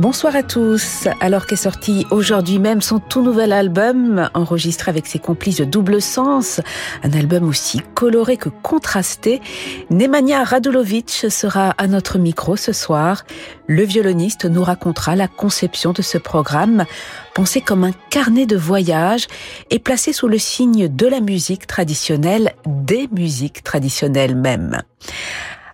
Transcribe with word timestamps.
Bonsoir 0.00 0.34
à 0.34 0.42
tous. 0.42 1.08
Alors 1.20 1.44
qu'est 1.44 1.56
sorti 1.56 2.06
aujourd'hui 2.10 2.58
même 2.58 2.80
son 2.80 3.00
tout 3.00 3.20
nouvel 3.20 3.52
album, 3.52 4.30
enregistré 4.32 4.88
avec 4.88 5.06
ses 5.06 5.18
complices 5.18 5.58
de 5.58 5.66
double 5.66 6.00
sens, 6.00 6.62
un 7.02 7.12
album 7.12 7.46
aussi 7.46 7.82
coloré 7.92 8.38
que 8.38 8.48
contrasté, 8.48 9.42
Nemanja 9.90 10.42
Radulovic 10.42 11.26
sera 11.28 11.74
à 11.76 11.86
notre 11.86 12.18
micro 12.18 12.56
ce 12.56 12.72
soir. 12.72 13.24
Le 13.66 13.82
violoniste 13.82 14.46
nous 14.46 14.64
racontera 14.64 15.16
la 15.16 15.28
conception 15.28 15.92
de 15.92 16.00
ce 16.00 16.16
programme, 16.16 16.86
pensé 17.34 17.60
comme 17.60 17.84
un 17.84 17.92
carnet 18.08 18.46
de 18.46 18.56
voyage 18.56 19.26
et 19.68 19.78
placé 19.78 20.14
sous 20.14 20.28
le 20.28 20.38
signe 20.38 20.88
de 20.88 21.06
la 21.08 21.20
musique 21.20 21.66
traditionnelle, 21.66 22.54
des 22.64 23.06
musiques 23.12 23.62
traditionnelles 23.62 24.34
même. 24.34 24.80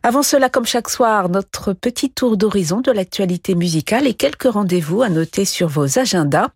Avant 0.07 0.23
cela, 0.23 0.49
comme 0.49 0.67
chaque 0.67 0.89
soir, 0.89 1.29
notre 1.29 1.73
petit 1.73 2.11
tour 2.11 2.37
d'horizon 2.37 2.81
de 2.81 2.93
l'actualité 2.93 3.57
musicale 3.57 4.07
et 4.07 4.15
quelques 4.15 4.45
rendez-vous 4.45 5.03
à 5.03 5.09
noter 5.09 5.45
sur 5.45 5.67
vos 5.67 5.99
agendas. 5.99 6.47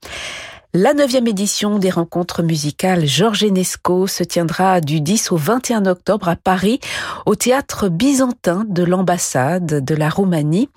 La 0.72 0.94
neuvième 0.94 1.26
édition 1.26 1.80
des 1.80 1.90
rencontres 1.90 2.44
musicales 2.44 3.06
Georges 3.06 3.42
Enesco 3.42 4.06
se 4.06 4.22
tiendra 4.22 4.80
du 4.80 5.00
10 5.00 5.32
au 5.32 5.36
21 5.36 5.86
octobre 5.86 6.28
à 6.28 6.36
Paris, 6.36 6.78
au 7.26 7.34
théâtre 7.34 7.88
byzantin 7.88 8.64
de 8.68 8.84
l'ambassade 8.84 9.84
de 9.84 9.94
la 9.96 10.10
Roumanie. 10.10 10.68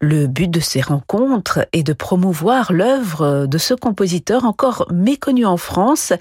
Le 0.00 0.26
but 0.26 0.50
de 0.50 0.60
ces 0.60 0.82
rencontres 0.82 1.66
est 1.72 1.82
de 1.82 1.94
promouvoir 1.94 2.74
l'œuvre 2.74 3.46
de 3.46 3.56
ce 3.56 3.72
compositeur 3.72 4.44
encore 4.44 4.86
méconnu 4.92 5.46
en 5.46 5.56
France 5.56 6.12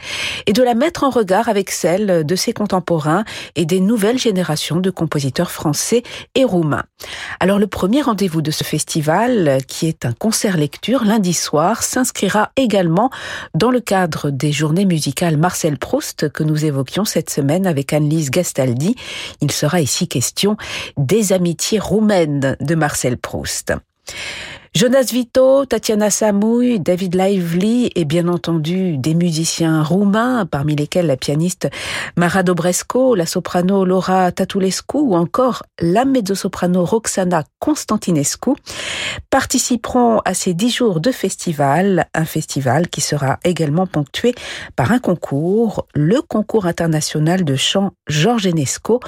et 0.45 0.53
de 0.53 0.63
la 0.63 0.75
mettre 0.75 1.03
en 1.03 1.09
regard 1.09 1.49
avec 1.49 1.71
celle 1.71 2.25
de 2.25 2.35
ses 2.37 2.53
contemporains 2.53 3.25
et 3.55 3.65
des 3.65 3.81
nouvelles 3.81 4.17
générations 4.17 4.79
de 4.79 4.89
compositeurs 4.89 5.51
français 5.51 6.03
et 6.35 6.45
roumains. 6.45 6.85
Alors 7.41 7.59
le 7.59 7.67
premier 7.67 8.01
rendez-vous 8.01 8.41
de 8.41 8.51
ce 8.51 8.63
festival, 8.63 9.57
qui 9.67 9.87
est 9.87 10.05
un 10.05 10.13
concert 10.13 10.55
lecture 10.55 11.03
lundi 11.03 11.33
soir, 11.33 11.83
s'inscrira 11.83 12.51
également 12.55 13.09
dans 13.55 13.71
le 13.71 13.81
cadre 13.81 14.29
des 14.29 14.53
journées 14.53 14.85
musicales 14.85 15.35
Marcel 15.35 15.77
Proust 15.77 16.29
que 16.29 16.43
nous 16.43 16.63
évoquions 16.63 17.03
cette 17.03 17.29
semaine 17.29 17.67
avec 17.67 17.91
Annelise 17.91 18.31
Gastaldi. 18.31 18.95
Il 19.41 19.51
sera 19.51 19.81
ici 19.81 20.07
question 20.07 20.55
des 20.95 21.33
amitiés 21.33 21.79
roumaines 21.79 22.55
de 22.61 22.75
Marcel 22.75 23.17
Proust. 23.17 23.64
Jonas 24.75 25.05
Vito, 25.13 25.65
Tatiana 25.65 26.09
Samouy, 26.09 26.81
David 26.81 27.15
Lively 27.15 27.91
et 27.95 28.03
bien 28.03 28.27
entendu 28.27 28.97
des 28.97 29.13
musiciens 29.13 29.81
roumains, 29.81 30.45
parmi 30.45 30.75
lesquels 30.75 31.07
la 31.07 31.15
pianiste 31.15 31.69
Mara 32.17 32.43
Dobresco, 32.43 33.15
la 33.15 33.25
soprano 33.25 33.85
Laura 33.85 34.33
Tatulescu 34.33 34.97
ou 34.97 35.15
encore 35.15 35.63
la 35.79 36.03
mezzo-soprano 36.03 36.83
Roxana 36.83 37.45
Constantinescu, 37.59 38.51
participeront 39.29 40.19
à 40.25 40.33
ces 40.33 40.53
dix 40.53 40.71
jours 40.71 40.99
de 40.99 41.13
festival, 41.13 42.07
un 42.13 42.25
festival 42.25 42.89
qui 42.89 42.99
sera 42.99 43.39
également 43.45 43.87
ponctué 43.87 44.35
par 44.75 44.91
un 44.91 44.99
concours, 44.99 45.87
le 45.93 46.21
concours 46.21 46.65
international 46.65 47.45
de 47.45 47.55
chant 47.55 47.93
Georges 48.07 48.47
Enesco, 48.47 48.99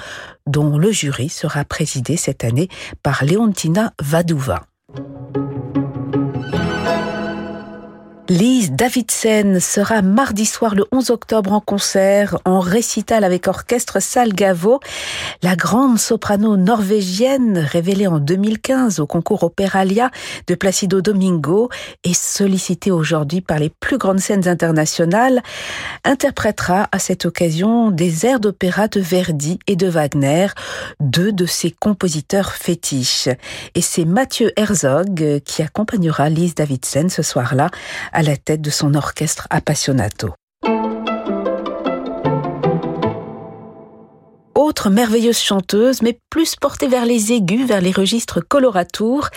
dont 0.46 0.78
le 0.78 0.90
jury 0.92 1.28
sera 1.28 1.66
présidé 1.66 2.16
cette 2.16 2.42
année 2.42 2.70
par 3.02 3.22
Leontina 3.22 3.92
Vadouva. 4.00 4.64
Thank 4.94 5.52
you. 5.52 5.57
Lise 8.30 8.72
Davidsen 8.72 9.58
sera 9.58 10.02
mardi 10.02 10.44
soir 10.44 10.74
le 10.74 10.84
11 10.92 11.08
octobre 11.08 11.50
en 11.50 11.60
concert, 11.60 12.38
en 12.44 12.60
récital 12.60 13.24
avec 13.24 13.48
orchestre 13.48 14.00
Salgavo. 14.00 14.80
La 15.42 15.56
grande 15.56 15.98
soprano 15.98 16.58
norvégienne, 16.58 17.56
révélée 17.56 18.06
en 18.06 18.18
2015 18.18 19.00
au 19.00 19.06
concours 19.06 19.44
Operalia 19.44 20.10
de 20.46 20.54
Placido 20.54 21.00
Domingo 21.00 21.70
et 22.04 22.12
sollicitée 22.12 22.90
aujourd'hui 22.90 23.40
par 23.40 23.58
les 23.58 23.70
plus 23.70 23.96
grandes 23.96 24.20
scènes 24.20 24.46
internationales, 24.46 25.42
interprétera 26.04 26.86
à 26.92 26.98
cette 26.98 27.24
occasion 27.24 27.90
des 27.90 28.26
airs 28.26 28.40
d'opéra 28.40 28.88
de 28.88 29.00
Verdi 29.00 29.58
et 29.66 29.74
de 29.74 29.88
Wagner, 29.88 30.48
deux 31.00 31.32
de 31.32 31.46
ses 31.46 31.70
compositeurs 31.70 32.52
fétiches. 32.52 33.30
Et 33.74 33.80
c'est 33.80 34.04
Mathieu 34.04 34.52
Herzog 34.56 35.40
qui 35.46 35.62
accompagnera 35.62 36.28
Lise 36.28 36.54
Davidsen 36.54 37.08
ce 37.08 37.22
soir-là 37.22 37.70
à 38.18 38.22
la 38.22 38.36
tête 38.36 38.60
de 38.60 38.70
son 38.70 38.94
orchestre 38.94 39.46
Appassionato. 39.48 40.34
Autre 44.58 44.90
merveilleuse 44.90 45.38
chanteuse, 45.38 46.02
mais 46.02 46.18
plus 46.30 46.56
portée 46.56 46.88
vers 46.88 47.06
les 47.06 47.32
aigus, 47.32 47.66
vers 47.66 47.80
les 47.80 47.92
registres 47.92 48.40
coloratours, 48.40 49.28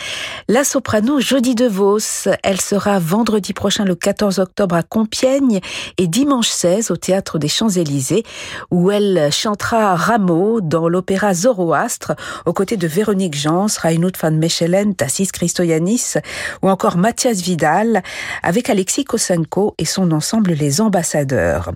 la 0.48 0.64
soprano 0.64 1.20
Jodie 1.20 1.54
DeVos. 1.54 2.28
Elle 2.42 2.60
sera 2.60 2.98
vendredi 2.98 3.54
prochain 3.54 3.86
le 3.86 3.94
14 3.94 4.40
octobre 4.40 4.76
à 4.76 4.82
Compiègne 4.82 5.60
et 6.00 6.08
dimanche 6.08 6.50
16 6.50 6.90
au 6.90 6.98
Théâtre 6.98 7.38
des 7.38 7.48
Champs-Élysées, 7.48 8.24
où 8.72 8.90
elle 8.90 9.32
chantera 9.32 9.96
Rameau 9.96 10.60
dans 10.60 10.90
l'opéra 10.90 11.36
Zoroastre, 11.36 12.14
aux 12.48 12.54
côtés 12.54 12.78
de 12.78 12.88
Véronique 12.88 13.36
Jans, 13.36 13.68
Reinhard 13.82 14.14
van 14.20 14.32
Mechelen, 14.32 14.96
Tassis 14.96 15.28
Christoyanis 15.28 16.16
ou 16.64 16.70
encore 16.70 16.98
Mathias 16.98 17.42
Vidal, 17.42 18.02
avec 18.42 18.72
Alexis 18.72 19.06
Kosenko 19.06 19.76
et 19.78 19.86
son 19.86 20.12
ensemble 20.12 20.54
Les 20.54 20.82
Ambassadeurs. 20.82 21.72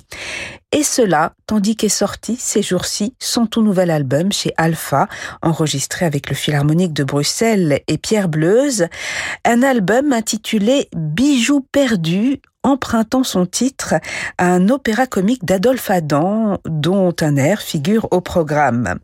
Et 0.75 0.83
cela, 0.83 1.31
tandis 1.47 1.77
qu'est 1.77 1.87
sorti 1.87 2.35
ces 2.37 2.61
jours-ci 2.61 3.15
son 3.21 3.45
tout 3.45 3.61
nouvel 3.61 3.89
album 3.89 4.33
chez 4.33 4.51
Alpha, 4.57 5.07
enregistré 5.41 6.05
avec 6.05 6.27
le 6.27 6.35
Philharmonique 6.35 6.91
de 6.91 7.05
Bruxelles 7.05 7.79
et 7.87 7.97
Pierre 7.97 8.27
Bleuze, 8.27 8.87
un 9.45 9.63
album 9.63 10.11
intitulé 10.11 10.89
Bijoux 10.93 11.61
perdus 11.61 12.41
empruntant 12.65 13.23
son 13.23 13.45
titre 13.45 13.93
à 14.37 14.47
un 14.47 14.69
opéra 14.69 15.05
comique 15.05 15.45
d'Adolphe 15.45 15.89
Adam, 15.91 16.57
dont 16.65 17.15
un 17.21 17.37
air 17.37 17.61
figure 17.61 18.07
au 18.11 18.21
programme. 18.21 18.95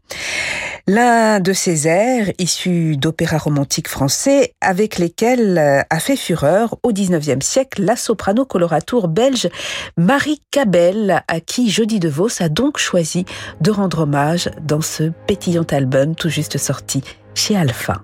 L'un 0.88 1.40
de 1.40 1.54
ces 1.54 1.88
airs, 1.88 2.32
issus 2.40 2.98
d'opéras 2.98 3.38
romantiques 3.38 3.88
français, 3.88 4.54
avec 4.62 4.98
lesquels 4.98 5.86
a 5.90 6.00
fait 6.00 6.16
fureur 6.16 6.78
au 6.82 6.92
XIXe 6.92 7.46
siècle 7.46 7.84
la 7.84 7.96
soprano 7.96 8.46
coloratour 8.46 9.08
belge 9.08 9.48
Marie 9.96 10.42
Cabel, 10.50 11.24
à 11.28 11.40
qui 11.40 11.70
Jody 11.70 12.00
DeVos 12.00 12.42
a 12.42 12.50
donc 12.50 12.80
choisi 12.80 13.26
de 13.62 13.70
rendre 13.70 14.00
hommage 14.00 14.50
dans 14.64 14.82
ce 14.82 15.12
pétillant 15.28 15.68
album 15.70 16.16
tout 16.16 16.30
juste 16.30 16.58
sorti 16.58 17.04
chez 17.36 17.56
Alpha. 17.56 18.02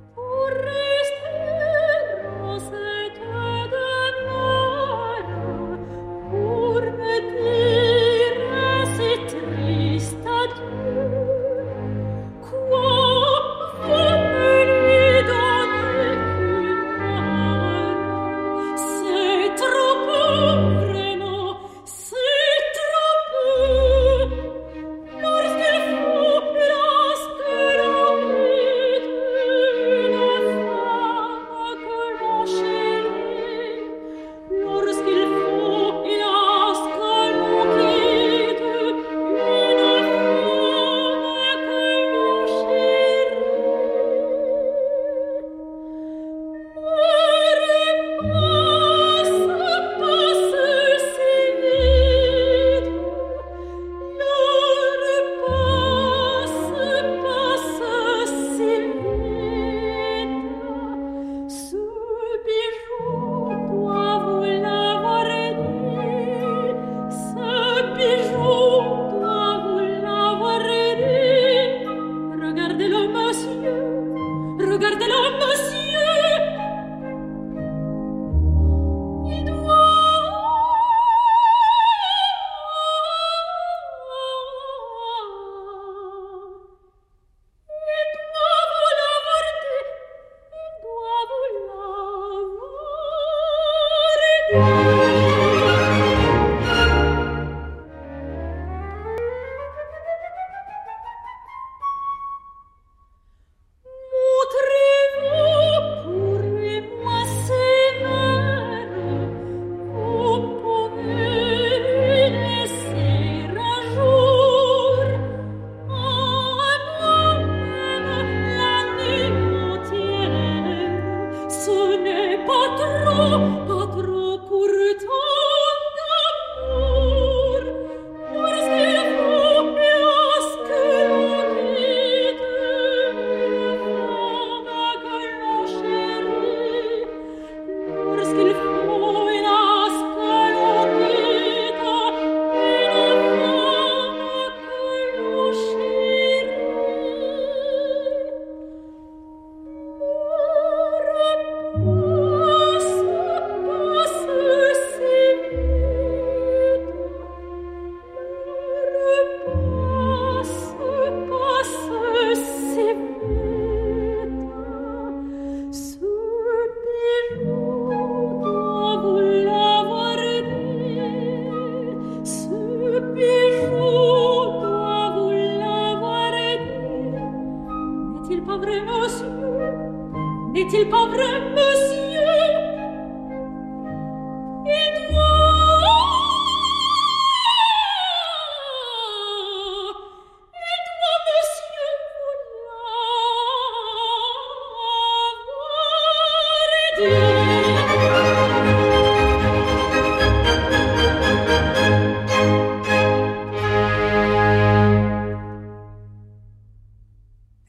n'est-il 180.58 180.90
pas 180.90 181.06
vrai, 181.08 181.52
monsieur? 181.52 182.07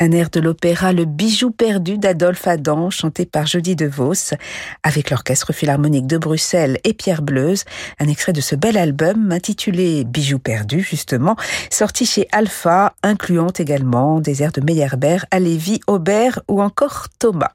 Un 0.08 0.12
air 0.12 0.30
de 0.30 0.40
l'opéra 0.40 0.94
Le 0.94 1.04
bijou 1.04 1.50
perdu 1.50 1.98
d'Adolphe 1.98 2.46
Adam, 2.46 2.88
chanté 2.88 3.26
par 3.26 3.46
Jody 3.46 3.76
de 3.76 3.84
Vos, 3.84 4.34
avec 4.82 5.10
l'Orchestre 5.10 5.52
Philharmonique 5.52 6.06
de 6.06 6.16
Bruxelles 6.16 6.78
et 6.84 6.94
Pierre 6.94 7.20
Bleuze, 7.20 7.64
un 7.98 8.08
extrait 8.08 8.32
de 8.32 8.40
ce 8.40 8.54
bel 8.54 8.78
album 8.78 9.30
intitulé 9.32 10.04
Bijou 10.04 10.38
perdu, 10.38 10.80
justement, 10.80 11.36
sorti 11.68 12.06
chez 12.06 12.26
Alpha, 12.32 12.94
incluant 13.02 13.52
également 13.58 14.20
des 14.20 14.42
airs 14.42 14.52
de 14.52 14.62
Meyerbeer, 14.62 15.26
Alévi, 15.30 15.80
Aubert 15.86 16.40
ou 16.48 16.62
encore 16.62 17.08
Thomas. 17.18 17.52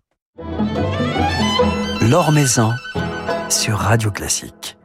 Sur 3.49 3.77
Radio 3.77 4.11
Classique. 4.11 4.77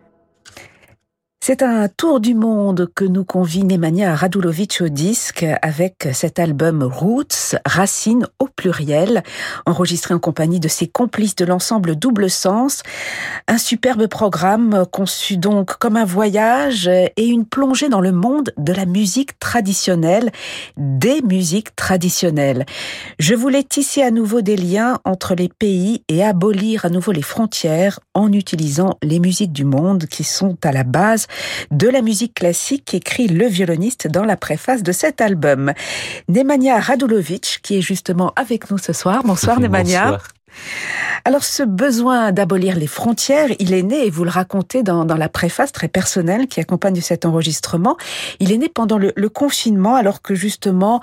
C'est 1.49 1.63
un 1.63 1.89
tour 1.89 2.21
du 2.21 2.35
monde 2.35 2.91
que 2.95 3.07
nous 3.07 3.25
convie 3.25 3.65
Nemanja 3.65 4.15
Radulovic 4.15 4.83
au 4.83 4.89
disque 4.89 5.47
avec 5.63 6.07
cet 6.13 6.39
album 6.39 6.83
Roots, 6.83 7.57
Racines 7.65 8.27
au 8.39 8.49
pluriel, 8.49 9.23
enregistré 9.65 10.13
en 10.13 10.19
compagnie 10.19 10.61
de 10.61 10.69
ses 10.69 10.87
complices 10.87 11.37
de 11.37 11.47
l'ensemble 11.47 11.97
Double 11.97 12.29
Sens. 12.29 12.83
Un 13.47 13.57
superbe 13.57 14.09
programme 14.09 14.85
conçu 14.93 15.39
donc 15.39 15.79
comme 15.79 15.97
un 15.97 16.05
voyage 16.05 16.87
et 16.87 17.27
une 17.27 17.47
plongée 17.47 17.89
dans 17.89 18.03
le 18.03 18.13
monde 18.13 18.53
de 18.59 18.75
la 18.75 18.85
musique 18.85 19.39
traditionnelle, 19.39 20.31
des 20.77 21.23
musiques 21.23 21.75
traditionnelles. 21.75 22.67
Je 23.19 23.35
voulais 23.35 23.63
tisser 23.63 24.03
à 24.03 24.11
nouveau 24.11 24.43
des 24.43 24.57
liens 24.57 24.99
entre 25.07 25.35
les 25.35 25.49
pays 25.49 26.03
et 26.09 26.23
abolir 26.23 26.85
à 26.85 26.91
nouveau 26.91 27.13
les 27.13 27.23
frontières 27.23 28.01
en 28.13 28.35
utilisant 28.35 28.99
les 29.03 29.19
musiques 29.19 29.53
du 29.53 29.65
monde 29.65 30.05
qui 30.05 30.25
sont 30.25 30.59
à 30.63 30.73
la 30.73 30.85
base 30.85 31.27
de 31.71 31.89
la 31.89 32.03
musique 32.03 32.35
classique 32.35 32.95
écrit 32.95 33.29
le 33.29 33.47
violoniste 33.47 34.09
dans 34.09 34.25
la 34.25 34.37
préface 34.37 34.83
de 34.83 34.93
cet 34.93 35.21
album. 35.21 35.73
Nemanja 36.29 36.79
Radulovic, 36.79 37.61
qui 37.63 37.79
est 37.79 37.83
justement 37.83 38.33
avec 38.37 38.71
nous 38.71 38.79
ce 38.79 38.93
soir. 38.93 39.23
Bonsoir 39.25 39.61
Nemanja. 39.61 40.19
Alors 41.25 41.45
ce 41.45 41.63
besoin 41.63 42.33
d'abolir 42.33 42.77
les 42.77 42.87
frontières, 42.87 43.49
il 43.59 43.75
est 43.75 43.83
né, 43.83 44.07
et 44.07 44.11
vous 44.11 44.25
le 44.25 44.31
racontez 44.31 44.83
dans, 44.83 45.05
la 45.05 45.29
préface 45.29 45.73
très 45.73 45.89
personnelle 45.89 46.47
qui 46.47 46.61
accompagne 46.61 47.01
cet 47.01 47.25
enregistrement, 47.25 47.97
il 48.41 48.53
est 48.53 48.57
né 48.57 48.69
pendant 48.69 48.99
le, 48.99 49.13
confinement 49.29 49.95
alors 49.95 50.23
que 50.23 50.35
justement 50.35 51.01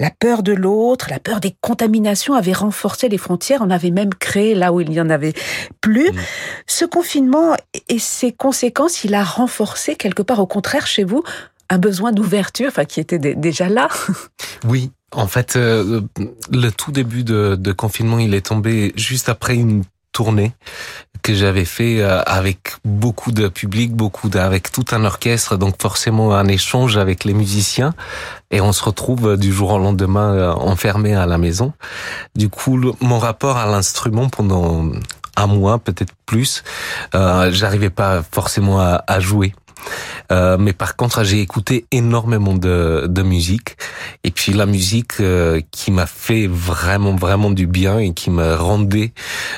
la 0.00 0.10
peur 0.10 0.42
de 0.42 0.52
l'autre, 0.52 1.08
la 1.10 1.18
peur 1.18 1.40
des 1.40 1.54
contaminations 1.60 2.34
avait 2.34 2.52
renforcé 2.52 3.08
les 3.08 3.18
frontières, 3.18 3.60
on 3.62 3.70
avait 3.70 3.90
même 3.90 4.14
créé 4.14 4.54
là 4.54 4.72
où 4.72 4.80
il 4.80 4.90
n'y 4.90 5.00
en 5.00 5.10
avait 5.10 5.34
plus. 5.80 6.10
Mmh. 6.10 6.16
Ce 6.66 6.84
confinement 6.84 7.54
et 7.88 7.98
ses 7.98 8.32
conséquences, 8.32 9.04
il 9.04 9.14
a 9.14 9.22
renforcé 9.22 9.94
quelque 9.94 10.22
part 10.22 10.40
au 10.40 10.46
contraire 10.46 10.86
chez 10.86 11.04
vous 11.04 11.22
un 11.68 11.78
besoin 11.78 12.12
d'ouverture, 12.12 12.68
enfin 12.68 12.84
qui 12.84 13.00
était 13.00 13.18
déjà 13.18 13.68
là. 13.68 13.88
Oui, 14.66 14.90
en 15.16 15.26
fait, 15.26 15.56
euh, 15.56 16.02
le 16.52 16.70
tout 16.70 16.92
début 16.92 17.24
de, 17.24 17.72
confinement, 17.72 18.18
il 18.18 18.34
est 18.34 18.46
tombé 18.46 18.92
juste 18.96 19.28
après 19.28 19.56
une 19.56 19.82
tournée 20.12 20.52
que 21.22 21.34
j'avais 21.34 21.64
fait 21.64 22.00
euh, 22.00 22.22
avec 22.26 22.74
beaucoup 22.84 23.32
de 23.32 23.48
public, 23.48 23.92
beaucoup 23.92 24.30
avec 24.34 24.70
tout 24.70 24.84
un 24.92 25.04
orchestre, 25.04 25.56
donc 25.56 25.80
forcément 25.80 26.34
un 26.34 26.46
échange 26.46 26.98
avec 26.98 27.24
les 27.24 27.32
musiciens, 27.32 27.94
et 28.50 28.60
on 28.60 28.72
se 28.72 28.84
retrouve 28.84 29.30
euh, 29.30 29.36
du 29.36 29.52
jour 29.52 29.72
au 29.72 29.78
lendemain 29.78 30.52
enfermé 30.52 31.14
à 31.14 31.26
la 31.26 31.38
maison. 31.38 31.72
Du 32.34 32.50
coup, 32.50 32.78
mon 33.00 33.18
rapport 33.18 33.56
à 33.56 33.66
l'instrument 33.66 34.28
pendant 34.28 34.92
un 35.36 35.46
mois, 35.46 35.78
peut-être 35.78 36.12
plus, 36.26 36.62
j'arrivais 37.12 37.90
pas 37.90 38.22
forcément 38.22 38.80
à 38.80 39.20
jouer. 39.20 39.52
Euh, 40.32 40.56
mais 40.58 40.72
par 40.72 40.96
contre, 40.96 41.24
j'ai 41.24 41.40
écouté 41.40 41.86
énormément 41.92 42.54
de, 42.54 43.06
de 43.08 43.22
musique. 43.22 43.76
Et 44.24 44.30
puis 44.30 44.52
la 44.52 44.66
musique 44.66 45.20
euh, 45.20 45.60
qui 45.70 45.90
m'a 45.90 46.06
fait 46.06 46.46
vraiment, 46.46 47.14
vraiment 47.14 47.50
du 47.50 47.66
bien 47.66 47.98
et 47.98 48.12
qui 48.12 48.30
me 48.30 48.54
rendait, 48.54 49.12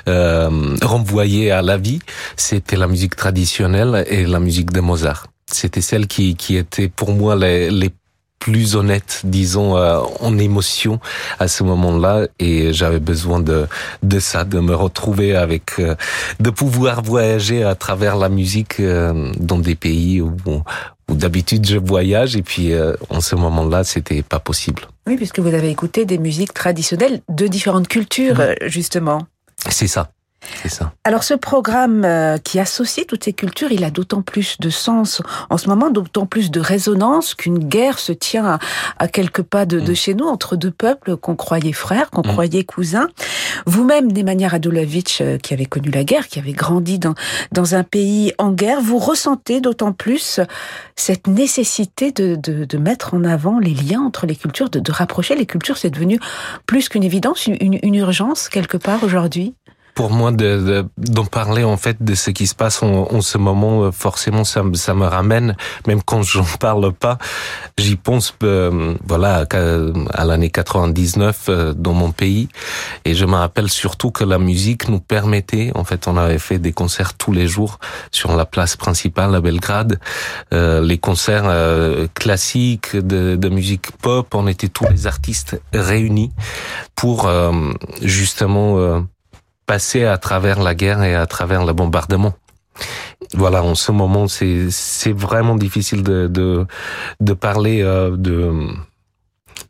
euh, 0.08 0.76
renvoyé 0.82 1.50
à 1.50 1.62
la 1.62 1.76
vie, 1.76 2.00
c'était 2.37 2.76
la 2.76 2.87
musique 2.87 3.16
traditionnelle 3.16 4.04
et 4.08 4.25
la 4.25 4.40
musique 4.40 4.72
de 4.72 4.80
Mozart. 4.80 5.26
C'était 5.50 5.80
celle 5.80 6.06
qui, 6.06 6.37
qui 6.37 6.56
était 6.56 6.88
pour 6.88 7.12
moi 7.12 7.34
les, 7.34 7.70
les 7.70 7.90
plus 8.38 8.76
honnête, 8.76 9.23
disons, 9.25 9.76
euh, 9.76 10.00
en 10.21 10.38
émotion 10.38 11.00
à 11.38 11.49
ce 11.49 11.64
moment-là. 11.64 12.26
Et 12.38 12.73
j'avais 12.73 13.00
besoin 13.00 13.40
de, 13.40 13.66
de 14.02 14.18
ça, 14.18 14.45
de 14.45 14.61
me 14.61 14.75
retrouver 14.75 15.37
avec, 15.37 15.78
euh, 15.78 15.95
de 16.40 16.50
pouvoir 16.50 17.02
voyager 17.02 17.64
à 17.64 17.75
travers 17.75 18.16
la 18.16 18.28
musique 18.28 18.80
euh, 18.80 19.33
dans 19.38 19.59
des 19.59 19.75
pays 19.75 20.21
où, 20.21 20.37
où 20.47 21.14
d'habitude 21.14 21.66
je 21.66 21.78
voyage. 21.78 22.37
Et 22.37 22.42
puis, 22.42 22.73
en 23.11 23.21
ce 23.21 23.35
moment-là, 23.35 23.85
c'était 23.85 24.23
pas 24.23 24.40
possible. 24.40 24.83
Oui, 25.07 25.16
puisque 25.16 25.38
vous 25.38 25.54
avez 25.54 25.71
écouté 25.71 26.04
des 26.04 26.18
musiques 26.18 26.52
traditionnelles 26.52 27.21
de 27.28 27.47
différentes 27.47 27.88
cultures, 27.88 28.40
justement. 28.66 29.26
C'est 29.71 29.87
ça. 29.87 30.11
Ça. 30.66 30.92
Alors 31.04 31.25
ce 31.25 31.35
programme 31.35 32.04
euh, 32.04 32.38
qui 32.38 32.59
associe 32.61 33.07
toutes 33.07 33.25
ces 33.25 33.33
cultures, 33.33 33.73
il 33.73 33.85
a 33.85 33.90
d'autant 33.90 34.23
plus 34.23 34.57
de 34.61 34.71
sens 34.71 35.21
en 35.50 35.59
ce 35.59 35.68
moment, 35.68 35.90
d'autant 35.90 36.26
plus 36.26 36.50
de 36.50 36.61
résonance 36.61 37.35
qu'une 37.35 37.59
guerre 37.59 37.99
se 37.99 38.12
tient 38.12 38.59
à, 38.99 39.09
quelques 39.09 39.42
pas 39.42 39.66
de, 39.66 39.80
mm. 39.80 39.95
chez 39.95 40.14
nous 40.14 40.26
entre 40.26 40.57
deux 40.57 40.71
peuples 40.71 41.16
qu'on 41.16 41.37
croyait 41.37 41.73
frères, 41.73 42.11
qu'on 42.11 42.23
mm. 42.23 42.33
croyait 42.33 42.64
cousins. 42.64 43.09
Vous-même, 43.66 44.11
Nemanja 44.12 44.49
Radulovic, 44.49 45.18
euh, 45.21 45.38
qui 45.38 45.54
avait 45.54 45.66
connu 45.66 45.90
la 45.90 46.04
guerre, 46.04 46.28
qui 46.28 46.38
avait 46.38 46.52
grandi 46.52 46.99
dans, 46.99 47.14
dans 47.52 47.75
un 47.75 47.83
pays 47.83 48.33
en 48.38 48.52
guerre, 48.52 48.80
vous 48.80 48.99
ressentez 48.99 49.61
d'autant 49.61 49.92
plus 49.92 50.40
cette 50.97 51.26
nécessité 51.26 52.12
de, 52.12 52.37
de, 52.37 52.78
mettre 52.78 53.14
en 53.14 53.25
avant 53.25 53.59
les 53.59 53.75
liens 53.75 54.02
entre 54.02 54.26
les 54.26 54.37
cultures, 54.37 54.71
de, 54.71 54.92
rapprocher 54.92 55.35
les 55.35 55.47
cultures. 55.47 55.76
C'est 55.76 55.90
devenu 55.90 56.21
plus 56.66 56.88
qu'une 56.88 57.02
évidence, 57.02 57.47
une 57.47 57.95
urgence 57.95 58.49
quelque 58.49 58.76
part 58.76 59.02
aujourd'hui? 59.02 59.54
Pour 59.98 60.12
moi 60.12 60.30
de 60.30 60.86
d'en 60.96 61.24
parler 61.24 61.64
en 61.64 61.76
fait 61.76 61.96
de 62.00 62.14
ce 62.14 62.30
qui 62.30 62.46
se 62.46 62.54
passe 62.54 62.84
en, 62.84 63.08
en 63.10 63.20
ce 63.20 63.36
moment 63.36 63.82
euh, 63.82 63.90
forcément 63.90 64.44
ça, 64.44 64.62
ça 64.74 64.94
me 64.94 65.04
ramène. 65.04 65.56
Même 65.88 66.02
quand 66.04 66.22
j'en 66.34 66.44
parle 66.60 66.92
pas 66.92 67.18
j'y 67.76 67.96
pense 67.96 68.32
euh, 68.44 68.94
voilà 69.04 69.44
à, 69.50 70.24
l'année 70.24 70.50
99 70.50 71.46
euh, 71.48 71.72
dans 71.74 71.94
mon 71.94 72.12
pays. 72.12 72.48
Et 73.04 73.16
je 73.16 73.24
me 73.24 73.34
rappelle 73.34 73.68
surtout 73.68 74.12
que 74.12 74.22
la 74.22 74.38
musique 74.38 74.88
nous 74.88 75.00
permettait 75.00 75.72
en 75.74 75.82
fait 75.82 76.06
on 76.06 76.16
avait 76.16 76.38
fait 76.38 76.60
des 76.60 76.72
concerts 76.72 77.14
tous 77.14 77.32
les 77.32 77.48
jours 77.48 77.80
sur 78.12 78.36
la 78.36 78.44
place 78.44 78.76
principale 78.76 79.34
à 79.34 79.40
Belgrade. 79.40 79.98
Euh, 80.54 80.80
les 80.80 80.98
concerts 80.98 81.46
euh, 81.46 82.06
classiques 82.14 82.94
de, 82.94 83.34
de 83.34 83.48
musique 83.48 83.90
pop 84.00 84.32
on 84.36 84.46
était 84.46 84.68
tous 84.68 84.86
les 84.88 85.08
artistes 85.08 85.60
réunis 85.72 86.30
pour 86.94 87.28
justement 88.00 89.02
passer 89.68 90.04
à 90.04 90.16
travers 90.18 90.58
la 90.60 90.75
guerre 90.75 91.02
et 91.04 91.14
à 91.14 91.26
travers 91.26 91.64
le 91.64 91.72
bombardement. 91.75 92.34
Voilà, 93.34 93.62
en 93.62 93.75
ce 93.75 93.92
moment, 93.92 94.26
c'est 94.26 94.70
c'est 94.70 95.12
vraiment 95.12 95.56
difficile 95.56 96.02
de 96.02 96.26
de, 96.26 96.66
de 97.20 97.32
parler 97.34 97.82
euh, 97.82 98.16
de 98.16 98.37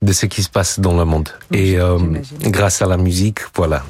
de 0.00 0.12
ce 0.12 0.26
qui 0.26 0.42
se 0.42 0.50
passe 0.50 0.78
dans 0.78 0.96
le 0.96 1.04
monde. 1.04 1.28
et 1.52 1.78
euh, 1.78 1.98
grâce 2.42 2.82
à 2.82 2.86
la 2.86 2.96
musique, 2.96 3.40
voilà, 3.56 3.82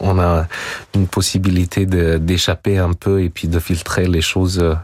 on 0.00 0.18
a 0.18 0.46
une 0.94 1.06
possibilité 1.06 1.86
de 1.86 2.18
d'échapper 2.18 2.76
un 2.78 2.92
peu 2.92 3.22
et 3.22 3.30
puis 3.30 3.48
de 3.48 3.58
filtrer 3.58 4.06
les 4.06 4.20
choses 4.20 4.58
euh, 4.58 4.74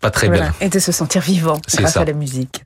pas 0.00 0.10
très 0.10 0.28
voilà. 0.28 0.42
bien. 0.44 0.54
Et 0.60 0.68
de 0.70 0.78
se 0.78 0.92
sentir 0.92 1.20
vivant 1.20 1.60
grâce 1.76 1.94
ça. 1.94 2.00
à 2.00 2.04
la 2.04 2.14
musique. 2.14 2.62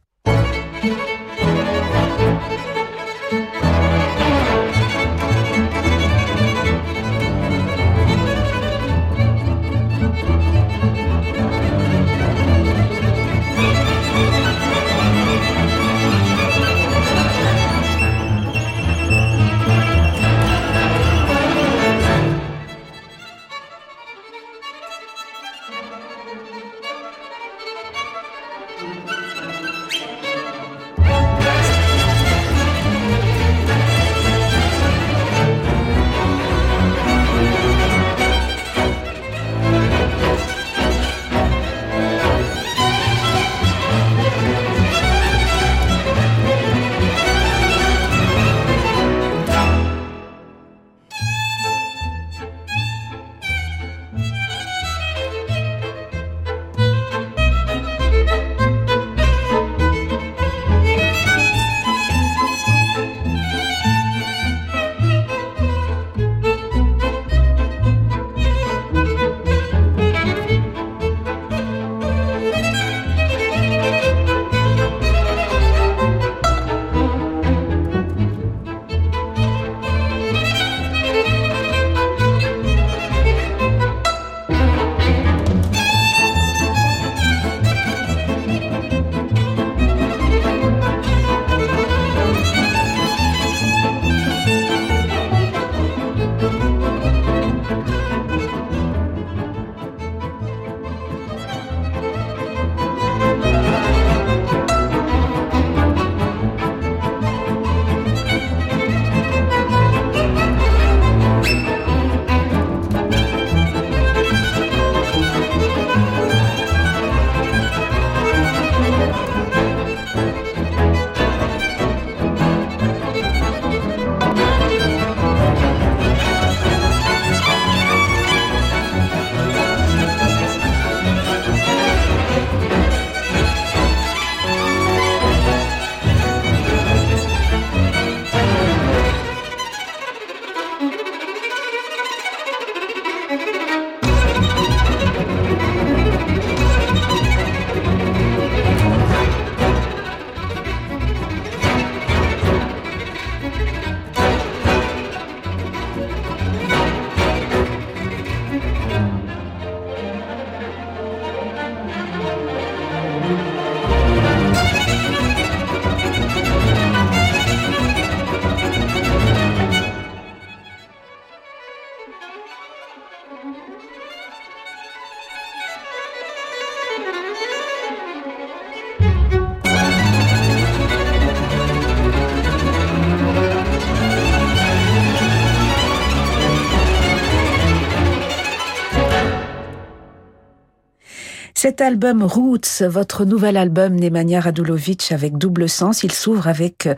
Cet 191.62 191.82
album 191.82 192.22
Roots, 192.22 192.82
votre 192.88 193.26
nouvel 193.26 193.58
album 193.58 193.94
Nemanja 193.94 194.40
Radulovic 194.40 195.12
avec 195.12 195.36
double 195.36 195.68
sens, 195.68 196.02
il 196.02 196.10
s'ouvre 196.10 196.48
avec 196.48 196.86
euh, 196.86 196.94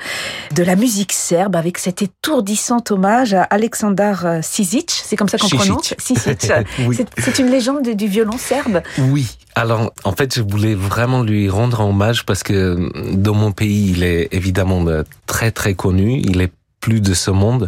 de 0.55 0.63
la 0.63 0.77
musique 0.77 1.13
serbe, 1.13 1.57
avec 1.57 1.79
cet 1.79 2.01
étourdissant 2.01 2.79
hommage 2.91 3.35
à 3.35 3.43
Aleksandar 3.43 4.25
euh, 4.25 4.39
Sizic, 4.41 4.89
c'est 4.89 5.17
comme 5.17 5.29
ça 5.29 5.37
qu'on 5.37 5.49
prononce? 5.49 5.95
Sizic. 5.99 6.53
oui. 6.87 6.97
C'est 7.19 7.41
une 7.41 7.51
légende 7.51 7.89
du 7.89 8.07
violon 8.07 8.39
serbe? 8.39 8.83
Oui, 8.99 9.37
alors 9.57 9.93
en 10.05 10.13
fait 10.13 10.33
je 10.33 10.43
voulais 10.43 10.77
vraiment 10.77 11.25
lui 11.25 11.51
rendre 11.51 11.81
hommage 11.81 12.25
parce 12.25 12.45
que 12.45 12.53
euh, 12.53 13.15
dans 13.15 13.35
mon 13.35 13.51
pays 13.51 13.91
il 13.91 14.05
est 14.05 14.29
évidemment 14.31 14.87
très 15.27 15.51
très 15.51 15.75
connu, 15.75 16.21
il 16.25 16.41
est 16.41 16.53
plus 16.79 17.01
de 17.01 17.15
ce 17.15 17.33
monde, 17.33 17.67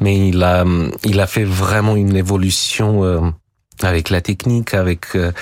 mais 0.00 0.30
il 0.30 0.42
a 0.42 0.64
il 1.04 1.20
a 1.20 1.28
fait 1.28 1.44
vraiment 1.44 1.94
une 1.94 2.16
évolution 2.16 3.32
avec 3.84 4.10
la 4.10 4.20
technique, 4.20 4.74
avec 4.74 5.14
euh, 5.14 5.32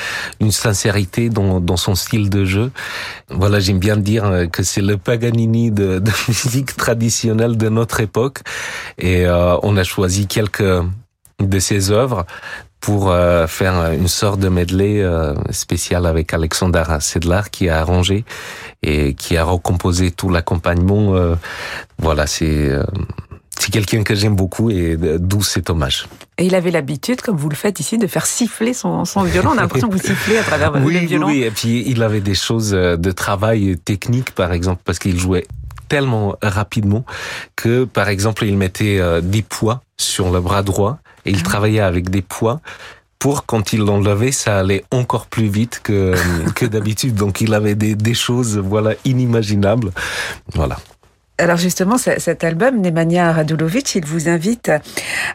une 0.41 0.53
sincérité 0.53 1.29
dans, 1.29 1.61
dans 1.61 1.77
son 1.77 1.95
style 1.95 2.31
de 2.31 2.45
jeu. 2.45 2.71
Voilà, 3.29 3.61
j'aime 3.61 3.79
bien 3.79 3.97
dire 3.97 4.25
euh, 4.25 4.47
que 4.47 4.63
c'est 4.63 4.81
le 4.81 4.97
Paganini 4.97 5.71
de, 5.71 5.99
de 5.99 6.11
musique 6.29 6.77
traditionnelle 6.77 7.57
de 7.57 7.69
notre 7.69 8.01
époque. 8.01 8.41
Et 8.99 9.27
euh, 9.27 9.57
on 9.63 9.77
a 9.77 9.85
choisi 9.85 10.27
quelques 10.27 10.63
de 11.41 11.59
ses 11.59 11.91
œuvres 11.91 12.27
pour 12.81 13.11
euh, 13.11 13.47
faire 13.47 13.93
une 13.93 14.09
sorte 14.09 14.41
de 14.41 14.49
medley 14.49 15.03
euh, 15.03 15.35
spécial 15.51 16.07
avec 16.07 16.33
Alexander 16.33 16.85
Sedlar 17.01 17.51
qui 17.51 17.69
a 17.69 17.81
arrangé 17.81 18.25
et 18.83 19.15
qui 19.15 19.37
a 19.37 19.45
recomposé 19.45 20.11
tout 20.11 20.31
l'accompagnement. 20.31 21.15
voilà, 21.99 22.27
c'est 22.27 22.73
c'est 23.61 23.71
quelqu'un 23.71 24.03
que 24.03 24.15
j'aime 24.15 24.35
beaucoup 24.35 24.71
et 24.71 24.97
d'où 25.19 25.43
cet 25.43 25.71
hommage. 25.71 26.07
Et 26.39 26.47
il 26.47 26.55
avait 26.55 26.71
l'habitude, 26.71 27.21
comme 27.21 27.37
vous 27.37 27.49
le 27.49 27.55
faites 27.55 27.79
ici, 27.79 27.99
de 27.99 28.07
faire 28.07 28.27
siffler 28.27 28.73
son, 28.73 29.05
son 29.05 29.23
violon. 29.23 29.51
On 29.51 29.59
a 29.59 29.63
l'impression 29.63 29.89
que 29.89 29.95
vous 29.95 30.03
sifflez 30.03 30.39
à 30.39 30.43
travers 30.43 30.73
oui, 30.83 30.95
le 30.95 31.07
violon. 31.07 31.27
Oui, 31.27 31.43
et 31.43 31.51
puis 31.51 31.85
il 31.87 32.03
avait 32.03 32.21
des 32.21 32.35
choses 32.35 32.71
de 32.71 33.11
travail 33.13 33.77
technique, 33.79 34.33
par 34.33 34.53
exemple, 34.53 34.83
parce 34.85 34.99
qu'il 34.99 35.19
jouait 35.19 35.47
tellement 35.89 36.37
rapidement 36.41 37.05
que, 37.57 37.85
par 37.85 38.09
exemple, 38.09 38.45
il 38.45 38.57
mettait 38.57 39.01
des 39.23 39.43
poids 39.43 39.83
sur 39.99 40.31
le 40.31 40.41
bras 40.41 40.63
droit 40.63 40.99
et 41.27 41.31
il 41.31 41.41
ah. 41.41 41.45
travaillait 41.45 41.81
avec 41.81 42.09
des 42.09 42.23
poids 42.23 42.61
pour 43.21 43.45
quand 43.45 43.75
il 43.75 43.81
l'enlevait, 43.81 44.33
ça 44.33 44.59
allait 44.59 44.83
encore 44.91 45.27
plus 45.27 45.47
vite 45.47 45.81
que, 45.85 46.15
que 46.57 46.65
d'habitude. 46.65 47.15
Donc 47.15 47.41
il 47.41 47.55
avait 47.55 47.77
des, 47.77 47.95
des 47.95 48.15
choses, 48.15 48.59
voilà, 48.59 48.95
inimaginables. 49.05 49.93
Voilà. 50.55 50.79
Alors 51.41 51.57
justement, 51.57 51.97
cet 51.97 52.45
album, 52.45 52.83
Nemanja 52.83 53.33
Radulovic, 53.33 53.95
il 53.95 54.05
vous 54.05 54.29
invite 54.29 54.71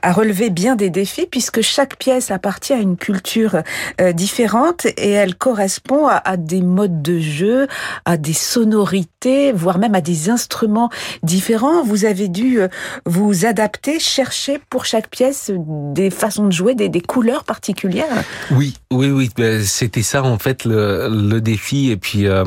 à 0.03 0.13
relever 0.13 0.51
bien 0.51 0.75
des 0.75 0.91
défis 0.91 1.25
puisque 1.29 1.61
chaque 1.61 1.97
pièce 1.97 2.29
appartient 2.29 2.73
à 2.73 2.77
une 2.77 2.95
culture 2.95 3.63
euh, 3.99 4.11
différente 4.11 4.85
et 4.85 5.09
elle 5.09 5.33
correspond 5.33 6.07
à, 6.07 6.37
des 6.37 6.61
modes 6.61 7.01
de 7.01 7.17
jeu, 7.17 7.67
à 8.05 8.17
des 8.17 8.33
sonorités, 8.33 9.51
voire 9.51 9.79
même 9.79 9.95
à 9.95 10.01
des 10.01 10.29
instruments 10.29 10.91
différents. 11.23 11.83
Vous 11.83 12.05
avez 12.05 12.27
dû 12.27 12.61
euh, 12.61 12.67
vous 13.07 13.47
adapter, 13.47 13.99
chercher 13.99 14.59
pour 14.69 14.85
chaque 14.85 15.09
pièce 15.09 15.51
des 15.55 16.11
façons 16.11 16.45
de 16.45 16.51
jouer, 16.51 16.75
des, 16.75 17.01
couleurs 17.01 17.45
particulières. 17.45 18.23
Oui, 18.51 18.75
oui, 18.93 19.09
oui. 19.09 19.31
Ben, 19.35 19.63
c'était 19.63 20.03
ça 20.03 20.23
en 20.23 20.37
fait 20.37 20.65
le, 20.65 21.39
défi. 21.39 21.89
Et 21.89 21.97
puis 21.97 22.27
euh, 22.27 22.43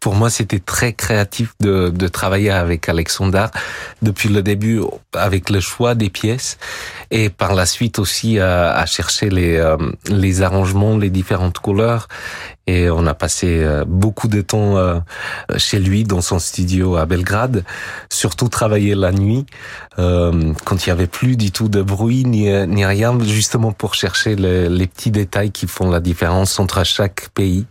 pour 0.00 0.14
moi, 0.14 0.30
c'était 0.30 0.60
très 0.60 0.92
créatif 0.92 1.54
de, 1.60 1.90
travailler 2.08 2.50
avec 2.50 2.88
Alexandre 2.88 3.50
depuis 4.02 4.28
le 4.28 4.42
début 4.42 4.80
avec 5.12 5.50
le 5.50 5.60
choix 5.60 5.94
des 5.94 6.08
pièces 6.08 6.56
et 7.10 7.28
par 7.28 7.54
la 7.54 7.66
suite 7.66 7.98
aussi 7.98 8.38
à, 8.38 8.84
chercher 8.86 9.28
les, 9.28 9.56
euh, 9.56 9.76
les 10.08 10.42
arrangements, 10.42 10.96
les 10.96 11.10
différentes 11.10 11.58
couleurs. 11.58 12.08
Et 12.66 12.90
on 12.90 13.06
a 13.06 13.14
passé 13.14 13.60
euh, 13.62 13.84
beaucoup 13.86 14.28
de 14.28 14.42
temps 14.42 14.76
euh, 14.76 15.00
chez 15.56 15.78
lui 15.78 16.04
dans 16.04 16.20
son 16.20 16.38
studio 16.38 16.96
à 16.96 17.06
Belgrade, 17.06 17.64
surtout 18.10 18.48
travailler 18.48 18.94
la 18.94 19.12
nuit 19.12 19.46
quand 19.96 20.86
il 20.86 20.90
y 20.90 20.92
avait 20.92 21.08
plus 21.08 21.36
du 21.36 21.50
tout 21.50 21.68
de 21.68 21.82
bruit 21.82 22.24
ni, 22.24 22.48
ni 22.68 22.86
rien, 22.86 23.18
justement 23.24 23.72
pour 23.72 23.94
chercher 23.94 24.36
les, 24.36 24.68
les 24.68 24.86
petits 24.86 25.10
détails 25.10 25.50
qui 25.50 25.66
font 25.66 25.90
la 25.90 25.98
différence 25.98 26.60
entre 26.60 26.84
chaque 26.84 27.30
pays. 27.30 27.66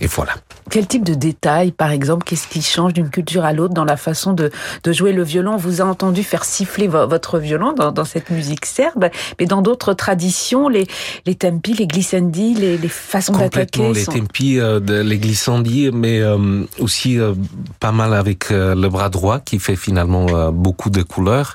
Et 0.00 0.08
voilà. 0.08 0.34
Quel 0.70 0.88
type 0.88 1.04
de 1.04 1.14
détails, 1.14 1.61
par 1.70 1.90
exemple, 1.90 2.24
qu'est-ce 2.24 2.48
qui 2.48 2.62
change 2.62 2.92
d'une 2.92 3.10
culture 3.10 3.44
à 3.44 3.52
l'autre 3.52 3.74
dans 3.74 3.84
la 3.84 3.96
façon 3.96 4.32
de, 4.32 4.50
de, 4.82 4.92
jouer 4.92 5.12
le 5.12 5.22
violon? 5.22 5.54
On 5.54 5.56
vous 5.56 5.80
a 5.80 5.84
entendu 5.84 6.22
faire 6.22 6.44
siffler 6.44 6.88
votre 6.88 7.38
violon 7.38 7.72
dans, 7.72 7.92
dans 7.92 8.04
cette 8.04 8.30
musique 8.30 8.66
serbe, 8.66 9.08
mais 9.38 9.46
dans 9.46 9.62
d'autres 9.62 9.92
traditions, 9.92 10.68
les, 10.68 10.86
les 11.26 11.34
tempi, 11.34 11.74
les 11.74 11.86
glissandi, 11.86 12.54
les, 12.54 12.78
les 12.78 12.88
façons 12.88 13.36
d'attaquer. 13.36 13.92
les 13.92 14.04
tempi, 14.04 14.58
euh, 14.58 14.80
les 14.80 15.18
glissandi, 15.18 15.90
mais 15.92 16.20
euh, 16.20 16.64
aussi 16.78 17.18
euh, 17.18 17.34
pas 17.80 17.92
mal 17.92 18.14
avec 18.14 18.50
le 18.50 18.88
bras 18.88 19.08
droit 19.08 19.38
qui 19.40 19.58
fait 19.58 19.76
finalement 19.76 20.50
beaucoup 20.50 20.90
de 20.90 21.02
couleurs. 21.02 21.54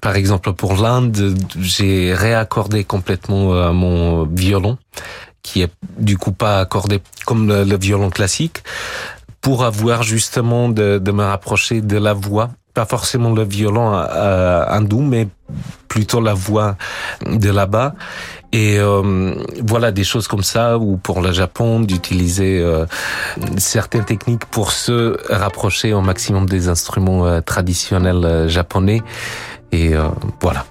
Par 0.00 0.16
exemple, 0.16 0.52
pour 0.52 0.74
l'Inde, 0.74 1.36
j'ai 1.58 2.14
réaccordé 2.14 2.84
complètement 2.84 3.72
mon 3.72 4.24
violon 4.24 4.78
qui 5.44 5.62
est 5.62 5.70
du 5.98 6.18
coup 6.18 6.32
pas 6.32 6.58
accordé 6.58 7.00
comme 7.26 7.48
le, 7.48 7.76
violon 7.76 8.10
classique, 8.10 8.64
pour 9.44 9.62
avoir 9.62 10.02
justement 10.02 10.70
de, 10.70 10.96
de, 10.96 11.12
me 11.12 11.22
rapprocher 11.22 11.82
de 11.82 11.98
la 11.98 12.14
voix, 12.14 12.48
pas 12.72 12.86
forcément 12.86 13.30
le 13.30 13.44
violon 13.44 13.92
euh, 13.94 14.64
hindou, 14.66 15.02
mais 15.02 15.28
plutôt 15.86 16.22
la 16.22 16.32
voix 16.32 16.76
de 17.26 17.50
là-bas. 17.50 17.94
Et 18.52 18.78
euh, 18.78 19.34
voilà 19.62 19.92
des 19.92 20.02
choses 20.02 20.28
comme 20.28 20.42
ça, 20.42 20.78
ou 20.78 20.96
pour 20.96 21.20
le 21.20 21.30
Japon, 21.32 21.80
d'utiliser 21.80 22.58
euh, 22.58 22.86
certaines 23.58 24.06
techniques 24.06 24.46
pour 24.46 24.72
se 24.72 25.18
rapprocher 25.30 25.92
au 25.92 26.00
maximum 26.00 26.46
des 26.48 26.68
instruments 26.68 27.26
euh, 27.26 27.42
traditionnels 27.42 28.24
euh, 28.24 28.48
japonais. 28.48 29.02
Et 29.72 29.92
voilà. 30.40 30.64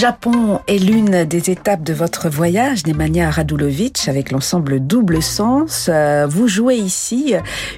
Japon 0.00 0.60
est 0.66 0.78
l'une 0.78 1.26
des 1.26 1.50
étapes 1.50 1.82
de 1.82 1.92
votre 1.92 2.30
voyage, 2.30 2.86
Nemanja 2.86 3.28
Radulovic, 3.28 4.08
avec 4.08 4.30
l'ensemble 4.30 4.80
Double 4.80 5.22
Sens. 5.22 5.90
Euh, 5.90 6.26
vous 6.26 6.48
jouez 6.48 6.76
ici 6.76 7.34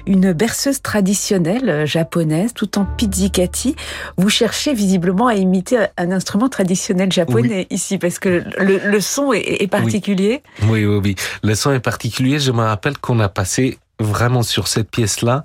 une 0.07 0.31
berceuse 0.31 0.81
traditionnelle 0.81 1.85
japonaise, 1.85 2.53
tout 2.53 2.77
en 2.77 2.85
pizzicati. 2.85 3.75
Vous 4.15 4.29
cherchez 4.29 4.73
visiblement 4.73 5.27
à 5.27 5.35
imiter 5.35 5.87
un 5.97 6.11
instrument 6.11 6.47
traditionnel 6.47 7.11
japonais 7.11 7.67
ici, 7.69 7.97
parce 7.97 8.19
que 8.19 8.41
le, 8.57 9.01
son 9.01 9.33
est, 9.33 9.69
particulier. 9.69 10.43
Oui. 10.69 10.85
oui, 10.85 11.01
oui, 11.03 11.15
Le 11.43 11.55
son 11.55 11.73
est 11.73 11.81
particulier. 11.81 12.39
Je 12.39 12.53
me 12.53 12.61
rappelle 12.61 12.97
qu'on 12.97 13.19
a 13.19 13.27
passé 13.27 13.79
vraiment 13.99 14.43
sur 14.43 14.69
cette 14.69 14.89
pièce-là 14.89 15.43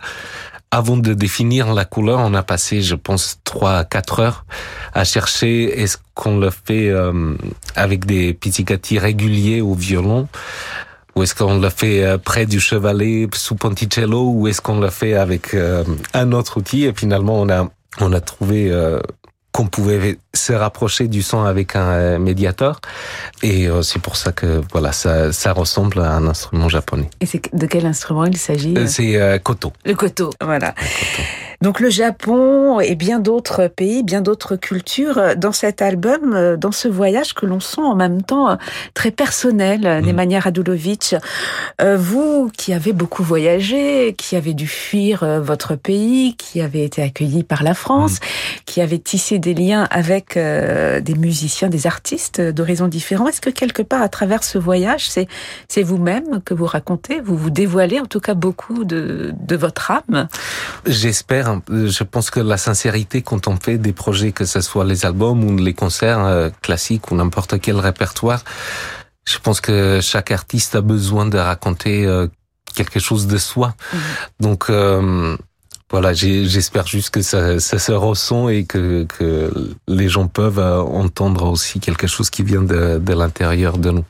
avant 0.71 0.97
de 0.97 1.15
définir 1.15 1.73
la 1.73 1.85
couleur, 1.85 2.19
on 2.21 2.35
a 2.35 2.43
passé, 2.43 2.83
je 2.83 2.95
pense, 2.95 3.41
trois 3.45 3.79
à 3.79 3.85
quatre 3.85 4.21
heures 4.21 4.45
à 4.95 5.05
chercher 5.05 5.81
est-ce 5.81 5.99
qu'on 6.15 6.39
le 6.39 6.51
fait 6.51 6.89
euh, 6.89 7.35
avec 7.75 8.05
des 8.05 8.35
pizzicati 8.35 8.99
réguliers 8.99 9.61
au 9.61 9.75
violon 9.75 10.29
ou 11.15 11.23
est-ce 11.23 11.35
qu'on 11.35 11.59
le 11.59 11.69
fait 11.69 12.05
euh, 12.05 12.19
près 12.19 12.47
du 12.47 12.61
chevalet 12.61 13.29
sous 13.35 13.55
ponticello 13.55 14.31
ou 14.31 14.49
est-ce 14.49 14.61
qu'on 14.61 14.81
le 14.81 14.91
fait 14.91 15.15
avec 15.15 15.55
euh, 15.55 15.85
un 16.15 16.33
autre 16.33 16.59
outil. 16.59 16.85
Et 16.85 16.93
finalement 16.93 17.41
on 17.41 17.49
a 17.49 17.69
on 18.01 18.13
a 18.13 18.21
trouvé 18.21 18.71
qu'on 19.53 19.67
pouvait 19.67 20.19
se 20.35 20.53
rapprocher 20.53 21.09
du 21.09 21.23
son 21.23 21.43
avec 21.45 21.75
un 21.75 21.89
euh, 21.89 22.19
médiateur. 22.19 22.81
Et 23.43 23.67
euh, 23.67 23.83
c'est 23.83 24.01
pour 24.01 24.17
ça 24.17 24.33
que 24.33 24.61
voilà, 24.73 24.93
ça, 24.93 25.33
ça 25.33 25.53
ressemble 25.53 26.01
à 26.01 26.13
un 26.13 26.27
instrument 26.27 26.69
japonais. 26.69 27.11
Et 27.21 27.27
c'est 27.27 27.55
de 27.55 27.67
quel 27.67 27.87
instrument 27.87 28.25
il 28.27 28.37
s'agit 28.37 28.77
euh, 28.77 28.87
C'est 28.87 29.17
euh, 29.17 29.39
koto. 29.39 29.73
Le 29.85 29.95
koto, 29.95 30.31
voilà. 30.41 30.75
Donc 31.61 31.81
le 31.81 31.91
Japon 31.91 32.79
et 32.79 32.95
bien 32.95 33.19
d'autres 33.19 33.67
pays, 33.67 34.05
bien 34.05 34.21
d'autres 34.21 34.55
cultures 34.55 35.37
dans 35.37 35.51
cet 35.51 35.83
album, 35.83 36.57
dans 36.57 36.71
ce 36.71 36.87
voyage 36.87 37.35
que 37.35 37.47
l'on 37.47 37.59
sent 37.59 37.81
en 37.81 37.97
même 37.97 38.23
temps 38.23 38.57
très 38.95 39.11
personnel, 39.11 39.81
mmh. 39.81 40.07
Nemanja 40.07 40.39
Radulovic. 40.39 41.17
Vous 41.83 42.51
qui 42.57 42.73
avez 42.73 42.93
beaucoup 42.93 43.25
voyagé, 43.25 44.15
qui 44.17 44.37
avez 44.37 44.55
dû 44.55 44.69
fuir 44.69 45.25
votre 45.41 45.75
pays, 45.75 46.37
qui 46.37 46.61
avez 46.61 46.85
été 46.85 47.03
accueilli 47.03 47.43
par 47.43 47.65
la 47.65 47.75
France, 47.75 48.21
mmh. 48.21 48.25
qui 48.67 48.81
avez 48.81 49.01
tissé 49.01 49.41
des 49.41 49.55
liens 49.55 49.89
avec 49.91 50.37
euh, 50.37 51.01
des 51.01 51.15
musiciens, 51.15 51.69
des 51.69 51.89
artistes 51.89 52.41
d'horizons 52.41 52.89
différents. 52.89 53.27
Est-ce 53.27 53.41
que 53.41 53.51
quelque 53.51 53.83
part, 53.83 54.03
à 54.03 54.09
travers 54.09 54.45
ce 54.45 54.59
voyage, 54.59 55.09
c'est 55.09 55.27
c'est 55.67 55.83
vous-même 55.83 56.41
que 56.45 56.55
vous 56.55 56.67
racontez, 56.67 57.21
vous 57.21 57.37
vous 57.37 57.51
dévoilez 57.51 57.99
en 57.99 58.07
tout 58.07 58.21
cas 58.21 58.35
beaucoup 58.35 58.85
de, 58.85 59.35
de 59.37 59.57
votre 59.57 59.91
âme? 59.91 60.29
J'espère. 60.87 61.48
Je 61.69 62.05
pense 62.05 62.31
que 62.31 62.41
la 62.41 62.57
sincérité 62.57 63.23
quand 63.23 63.49
on 63.49 63.57
fait 63.57 63.79
des 63.79 63.93
projets, 63.93 64.33
que 64.33 64.45
ce 64.45 64.61
soit 64.61 64.85
les 64.85 65.07
albums 65.07 65.45
ou 65.45 65.57
les 65.57 65.75
concerts 65.75 66.25
euh, 66.25 66.51
classiques 66.63 67.11
ou 67.11 67.17
n'importe 67.17 67.61
quel 67.61 67.77
répertoire, 67.77 68.43
je 69.27 69.39
pense 69.39 69.61
que 69.61 70.01
chaque 70.01 70.31
artiste 70.31 70.75
a 70.75 70.81
besoin 70.81 71.27
de 71.27 71.39
raconter 71.39 72.07
euh, 72.07 72.27
quelque 72.75 73.01
chose 73.01 73.27
de 73.27 73.39
soi. 73.39 73.69
Mmh. 73.69 73.97
Donc 74.41 74.71
euh, 74.71 75.37
voilà, 75.91 76.13
j'espère 76.13 76.87
juste 76.87 77.11
que 77.11 77.23
ça, 77.23 77.59
ça, 77.61 77.79
se 77.79 77.93
ressent 77.93 78.51
et 78.51 78.65
que, 78.65 79.05
que 79.05 79.51
les 79.87 80.09
gens 80.11 80.29
peuvent 80.29 80.59
euh, 80.59 80.81
entendre 80.81 81.51
aussi 81.51 81.81
quelque 81.81 82.07
chose 82.07 82.29
qui 82.29 82.43
vient 82.43 82.63
de, 82.63 82.99
de 82.99 83.13
l'intérieur 83.15 83.79
de 83.79 83.91
nous. 83.91 84.05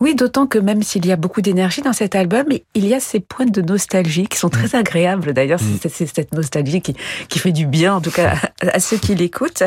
Oui, 0.00 0.16
d'autant 0.16 0.48
que 0.48 0.58
même 0.58 0.82
s'il 0.82 1.06
y 1.06 1.12
a 1.12 1.16
beaucoup 1.16 1.40
d'énergie 1.40 1.82
dans 1.82 1.92
cet 1.92 2.16
album, 2.16 2.46
il 2.74 2.86
y 2.86 2.94
a 2.94 3.00
ces 3.00 3.20
points 3.20 3.46
de 3.46 3.62
nostalgie 3.62 4.26
qui 4.26 4.36
sont 4.38 4.50
très 4.50 4.76
mmh. 4.76 4.80
agréables. 4.80 5.32
D'ailleurs, 5.32 5.62
mmh. 5.62 5.88
c'est 5.88 6.06
cette 6.06 6.34
nostalgie 6.34 6.80
qui, 6.80 6.96
qui 7.28 7.38
fait 7.38 7.52
du 7.52 7.66
bien, 7.66 7.94
en 7.94 8.00
tout 8.00 8.10
cas, 8.10 8.34
à, 8.60 8.80
ceux 8.80 8.96
qui 8.96 9.14
l'écoutent. 9.14 9.62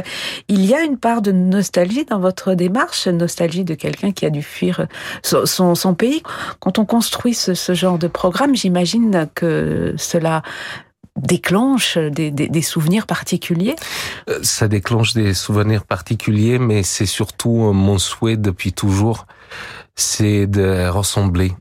Il 0.49 0.65
y 0.65 0.75
a 0.75 0.81
une 0.83 0.97
part 0.97 1.21
de 1.21 1.31
nostalgie 1.31 2.03
dans 2.03 2.19
votre 2.19 2.55
démarche, 2.55 3.07
nostalgie 3.07 3.63
de 3.63 3.73
quelqu'un 3.73 4.11
qui 4.11 4.25
a 4.25 4.29
dû 4.29 4.43
fuir 4.43 4.87
son, 5.23 5.45
son, 5.45 5.75
son 5.75 5.93
pays. 5.93 6.23
Quand 6.59 6.77
on 6.77 6.85
construit 6.85 7.33
ce, 7.33 7.53
ce 7.53 7.73
genre 7.73 7.97
de 7.97 8.07
programme, 8.07 8.53
j'imagine 8.53 9.29
que 9.33 9.93
cela 9.97 10.43
déclenche 11.17 11.97
des, 11.97 12.31
des, 12.31 12.47
des, 12.47 12.61
souvenirs 12.61 13.05
particuliers? 13.07 13.75
Euh, 14.29 14.39
Ça 14.43 14.67
déclenche 14.67 15.13
des 15.13 15.33
souvenirs 15.33 15.83
particuliers, 15.83 16.59
mais 16.59 16.83
c'est 16.83 17.05
surtout 17.05 17.65
euh, 17.65 17.73
mon 17.73 17.97
souhait 17.97 18.37
depuis 18.37 18.73
toujours, 18.73 19.25
c'est 19.95 20.47
de 20.47 20.87
ressembler 20.87 21.53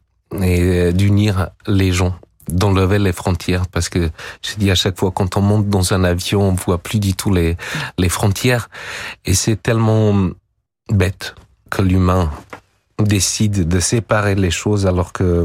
et 0.42 0.92
d'unir 0.92 1.51
les 1.66 1.92
gens 1.92 2.14
d'enlever 2.49 2.99
les 2.99 3.12
frontières. 3.12 3.66
Parce 3.66 3.88
que 3.88 4.11
je 4.42 4.55
dis 4.57 4.71
à 4.71 4.75
chaque 4.75 4.99
fois 4.99 5.11
quand 5.11 5.37
on 5.37 5.40
monte 5.40 5.69
dans 5.69 5.92
un 5.92 6.05
avion 6.05 6.42
on 6.42 6.53
voit 6.53 6.79
plus 6.79 7.01
du 7.01 7.14
tout 7.14 7.33
les 7.33 7.57
les 7.99 8.09
frontières. 8.09 8.69
Et 9.25 9.35
c'est 9.35 9.61
tellement 9.61 10.31
bête 10.90 11.35
que 11.71 11.83
l'humain 11.83 12.31
décide 12.99 13.69
de 13.69 13.81
séparer 13.81 14.35
les 14.35 14.51
choses 14.51 14.87
alors 14.87 15.12
que 15.12 15.45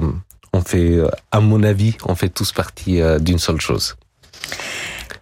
on 0.54 0.62
fait, 0.62 1.00
à 1.32 1.40
mon 1.40 1.64
avis, 1.64 1.96
on 2.06 2.16
fait 2.16 2.30
tous 2.30 2.52
partie 2.52 3.02
euh, 3.02 3.20
d'une 3.20 3.40
seule 3.40 3.62
chose. 3.62 3.96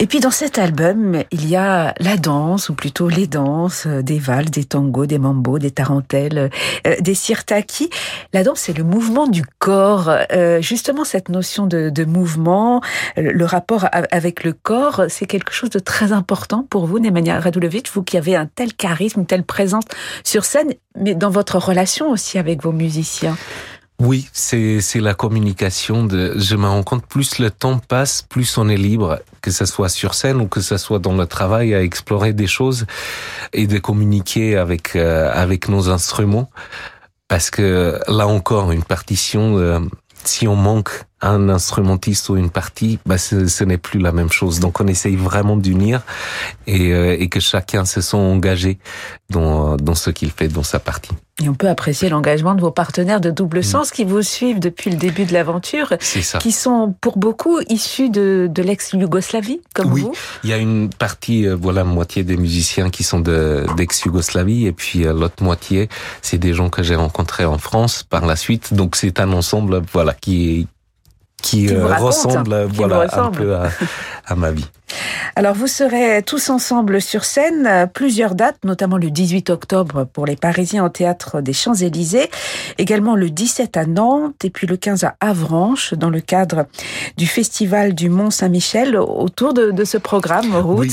Et 0.02 0.08
puis 0.08 0.22
dans 0.22 0.32
cet 0.32 0.58
album, 0.58 1.24
il 1.30 1.50
y 1.50 1.58
a 1.58 1.94
la 2.00 2.15
danse, 2.15 2.70
ou 2.70 2.74
plutôt 2.74 3.10
les 3.10 3.28
danses, 3.28 3.86
euh, 3.86 4.02
des 4.02 4.18
valses, 4.18 4.50
des 4.50 4.63
tangos, 4.63 5.08
des 5.08 5.20
mambos, 5.20 5.60
des 5.60 5.72
tarentelles, 5.72 6.50
euh, 6.88 6.96
des 7.02 7.13
sirtaki. 7.13 7.89
La 8.32 8.44
danse, 8.44 8.60
c'est 8.60 8.78
le 8.78 8.86
mouvement 8.86 9.28
du 9.28 9.44
corps. 9.60 10.10
Euh, 10.32 10.62
justement, 10.62 11.04
cette 11.04 11.28
notion 11.28 11.68
de, 11.68 11.89
de, 11.89 12.06
mouvement, 12.06 12.82
le 13.18 13.44
rapport 13.44 13.88
avec 13.92 14.46
le 14.46 14.54
corps, 14.54 15.04
c'est 15.10 15.26
quelque 15.26 15.52
chose 15.52 15.70
de 15.70 15.80
très 15.80 16.13
important 16.13 16.65
pour 16.70 16.86
vous, 16.86 17.00
Nemanja 17.00 17.38
Radulovic, 17.38 17.89
vous 17.94 18.02
qui 18.02 18.18
avez 18.18 18.38
un 18.38 18.46
tel 18.46 18.74
charisme, 18.74 19.20
une 19.20 19.26
telle 19.26 19.44
présence 19.44 19.84
sur 20.24 20.46
scène, 20.46 20.74
mais 20.98 21.13
dans 21.13 21.30
votre 21.30 21.58
relation 21.58 22.10
aussi 22.10 22.38
avec 22.38 22.63
vos 22.63 22.72
musiciens. 22.72 23.36
Oui, 24.00 24.30
c'est 24.32 24.82
la 24.96 25.14
communication. 25.14 26.06
De, 26.06 26.34
je 26.38 26.56
me 26.56 26.68
rends 26.68 26.84
compte 26.84 27.06
plus 27.06 27.38
le 27.40 27.52
temps 27.52 27.80
passe, 27.80 28.22
plus 28.22 28.58
on 28.58 28.70
est 28.70 28.78
libre, 28.78 29.20
que 29.42 29.52
ce 29.52 29.66
soit 29.66 29.90
sur 29.90 30.14
scène 30.14 30.40
ou 30.40 30.48
que 30.48 30.62
ce 30.62 30.78
soit 30.78 31.00
dans 31.00 31.16
le 31.16 31.26
travail, 31.26 31.76
à 31.76 31.84
explorer 31.84 32.32
des 32.32 32.48
choses 32.48 32.86
et 33.52 33.68
de 33.68 33.78
communiquer 33.78 34.56
avec 34.56 34.96
euh, 34.96 35.30
avec 35.34 35.68
nos 35.68 35.90
instruments. 35.90 36.50
Parce 37.28 37.50
que 37.50 38.00
là 38.08 38.26
encore, 38.26 38.72
une 38.72 38.84
partition, 38.84 39.58
euh, 39.58 39.80
si 40.24 40.48
on 40.48 40.56
manque 40.56 41.04
un 41.21 41.49
instrumentiste 41.49 42.29
ou 42.29 42.38
une 42.38 42.49
partie, 42.49 42.99
bah 43.05 43.17
ce, 43.17 43.47
ce 43.47 43.63
n'est 43.63 43.77
plus 43.77 43.99
la 43.99 44.12
même 44.12 44.32
chose. 44.32 44.60
Donc 44.60 44.79
on 44.79 44.88
essaye 44.88 45.15
vraiment 45.15 45.58
d'unir 45.58 46.01
et, 46.67 46.93
euh, 46.93 47.17
et, 47.19 47.29
que 47.29 47.39
chacun 47.39 47.86
se 47.86 48.01
sent 48.01 48.17
engagé 48.17 48.79
dans, 49.29 49.75
dans 49.77 49.95
ce 49.95 50.10
qu'il 50.10 50.32
fait 50.32 50.47
dans 50.47 50.63
sa 50.63 50.79
partie. 50.79 51.12
Et 51.41 51.47
on 51.47 51.53
peut 51.53 51.69
apprécier 51.69 52.10
l'engagement 52.10 52.53
de 52.53 52.62
vos 52.62 52.71
partenaires 52.71 53.21
de 53.21 53.32
double 53.32 53.63
sens 53.63 53.89
mmh. 53.89 53.93
qui 53.93 54.03
vous 54.03 54.21
suivent 54.21 54.60
depuis 54.60 54.89
le 54.89 54.97
début 54.97 55.23
de 55.23 55.32
l'aventure, 55.32 55.93
qui 56.39 56.51
sont 56.51 56.93
pour 56.99 57.17
beaucoup 57.17 57.60
issus 57.69 58.10
de, 58.10 58.49
de 58.51 58.62
l'ex-Yougoslavie, 58.62 59.62
comme 59.73 59.93
oui. 59.93 60.01
vous. 60.01 60.13
Il 60.43 60.49
y 60.49 60.53
a 60.53 60.58
une 60.58 60.89
partie, 60.89 61.47
euh, 61.47 61.55
voilà, 61.55 61.86
moitié 61.86 62.23
des 62.23 62.36
musiciens 62.36 62.89
qui 62.89 63.03
sont 63.03 63.21
d'ex-Yougoslavie, 63.21 64.67
et 64.67 64.73
puis 64.73 65.05
euh, 65.05 65.13
l'autre 65.13 65.41
moitié, 65.41 65.88
c'est 66.21 66.38
des 66.38 66.53
gens 66.53 66.69
que 66.69 66.84
j'ai 66.84 66.95
rencontrés 66.95 67.45
en 67.45 67.58
France 67.58 68.03
par 68.03 68.25
la 68.25 68.36
suite. 68.36 68.73
Donc 68.73 68.97
c'est 68.97 69.19
un 69.21 69.32
ensemble, 69.32 69.82
voilà, 69.93 70.13
qui 70.13 70.67
qui, 71.41 71.67
qui 71.67 71.73
euh, 71.73 71.95
ressemble, 71.95 72.69
qui 72.69 72.78
voilà, 72.78 72.99
ressemble. 72.99 73.38
un 73.38 73.41
peu 73.41 73.56
à, 73.56 73.69
à 74.25 74.36
ma 74.36 74.52
vie. 74.52 74.67
Alors 75.36 75.54
vous 75.54 75.67
serez 75.67 76.23
tous 76.23 76.49
ensemble 76.49 77.02
sur 77.02 77.23
scène, 77.23 77.89
plusieurs 77.93 78.36
dates, 78.36 78.58
notamment 78.65 78.97
le 78.97 79.10
18 79.10 79.49
octobre 79.49 80.06
pour 80.12 80.25
les 80.25 80.36
Parisiens 80.36 80.86
au 80.86 80.89
théâtre 80.89 81.41
des 81.41 81.54
Champs-Élysées, 81.54 82.30
également 82.78 83.15
le 83.15 83.30
17 83.30 83.78
à 83.78 83.86
Nantes 83.86 84.43
et 84.43 84.49
puis 84.49 84.67
le 84.67 84.78
15 84.78 85.04
à 85.04 85.15
Avranches 85.19 85.93
dans 85.93 86.10
le 86.10 86.21
cadre 86.21 86.65
du 87.17 87.28
festival 87.28 87.93
du 87.93 88.10
Mont 88.10 88.32
Saint-Michel 88.32 88.97
autour 88.97 89.54
de, 89.54 89.71
de, 89.71 89.86
ce 89.86 89.97
programme 89.97 90.56
Roots. 90.56 90.80
Oui. 90.80 90.91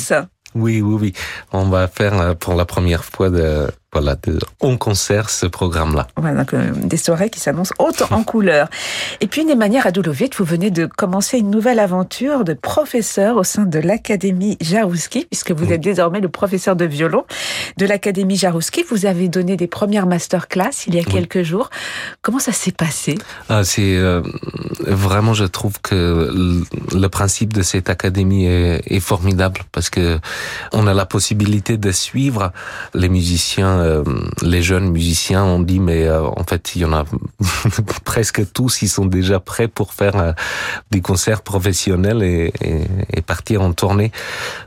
Oui, 0.55 0.81
oui, 0.81 0.97
oui. 1.01 1.13
On 1.53 1.65
va 1.65 1.87
faire 1.87 2.19
euh, 2.19 2.35
pour 2.35 2.55
la 2.55 2.65
première 2.65 3.05
fois 3.05 3.29
de, 3.29 3.67
voilà, 3.97 4.15
de, 4.25 4.39
on 4.61 4.77
concert 4.77 5.31
ce 5.31 5.47
programme-là. 5.47 6.07
Voilà, 6.19 6.41
donc, 6.41 6.53
euh, 6.53 6.71
des 6.75 6.99
soirées 6.99 7.31
qui 7.31 7.41
s'annoncent 7.41 7.73
hautes 7.79 8.03
en 8.11 8.25
couleurs. 8.25 8.69
Et 9.23 9.27
puis, 9.27 9.47
Nemanja 9.47 9.81
Radulovic, 9.81 10.37
vous 10.37 10.45
venez 10.45 10.71
de 10.71 10.85
commencer 10.85 11.39
une 11.39 11.49
nouvelle 11.51 11.79
aventure 11.79 12.45
de 12.45 12.53
professeur 12.53 13.37
au 13.39 13.43
sein 13.43 13.65
de 13.65 13.79
l'Académie 13.79 14.59
Jarouski, 14.61 15.25
puisque 15.31 15.53
vous 15.53 15.73
êtes 15.73 15.81
désormais 15.81 16.21
le 16.21 16.29
professeur 16.29 16.77
de 16.77 16.85
violon 16.85 17.25
de 17.79 17.87
l'Académie 17.87 18.37
Jarouski. 18.37 18.85
Vous 18.91 19.07
avez 19.07 19.29
donné 19.29 19.57
des 19.57 19.67
premières 19.67 20.07
masterclass 20.07 20.87
il 20.87 20.95
y 20.95 20.99
a 20.99 21.05
quelques 21.05 21.43
jours. 21.43 21.71
Comment 22.21 22.39
ça 22.39 22.53
s'est 22.53 22.73
passé? 22.73 23.17
Ah, 23.49 23.65
C'est 23.65 23.97
euh, 23.97 24.21
vraiment, 24.81 25.33
je 25.33 25.47
trouve 25.47 25.81
que 25.81 26.31
le 26.93 27.09
principe 27.09 27.55
de 27.55 27.63
cette 27.63 27.89
académie 27.89 28.45
est, 28.45 28.83
est 28.87 29.01
formidable 29.01 29.63
parce 29.73 29.89
que 29.89 30.19
on 30.73 30.87
a 30.87 30.93
la 30.93 31.07
possibilité 31.07 31.79
de 31.79 31.93
suivre 31.93 32.53
les 32.93 33.09
musiciens, 33.09 33.86
euh, 33.87 34.05
les 34.43 34.63
jeunes 34.63 34.91
musiciens. 34.91 35.45
On 35.45 35.61
dit 35.61 35.81
mais 35.81 36.07
euh, 36.07 36.23
en 36.23 36.45
fait 36.45 36.75
il 36.75 36.83
y 36.83 36.85
en 36.85 36.93
a 36.93 37.05
presque 38.05 38.53
tous, 38.53 38.83
ils 38.83 38.89
sont 38.89 39.07
déjà 39.07 39.41
prêts 39.41 39.69
pour 39.69 39.95
faire 39.95 40.17
euh, 40.17 40.33
des 40.91 41.01
concerts 41.01 41.43
professionnels 41.43 42.23
et, 42.23 42.53
et, 42.61 42.83
et, 43.15 43.23
partir 43.23 43.63
en 43.63 43.73
tournée. 43.73 44.13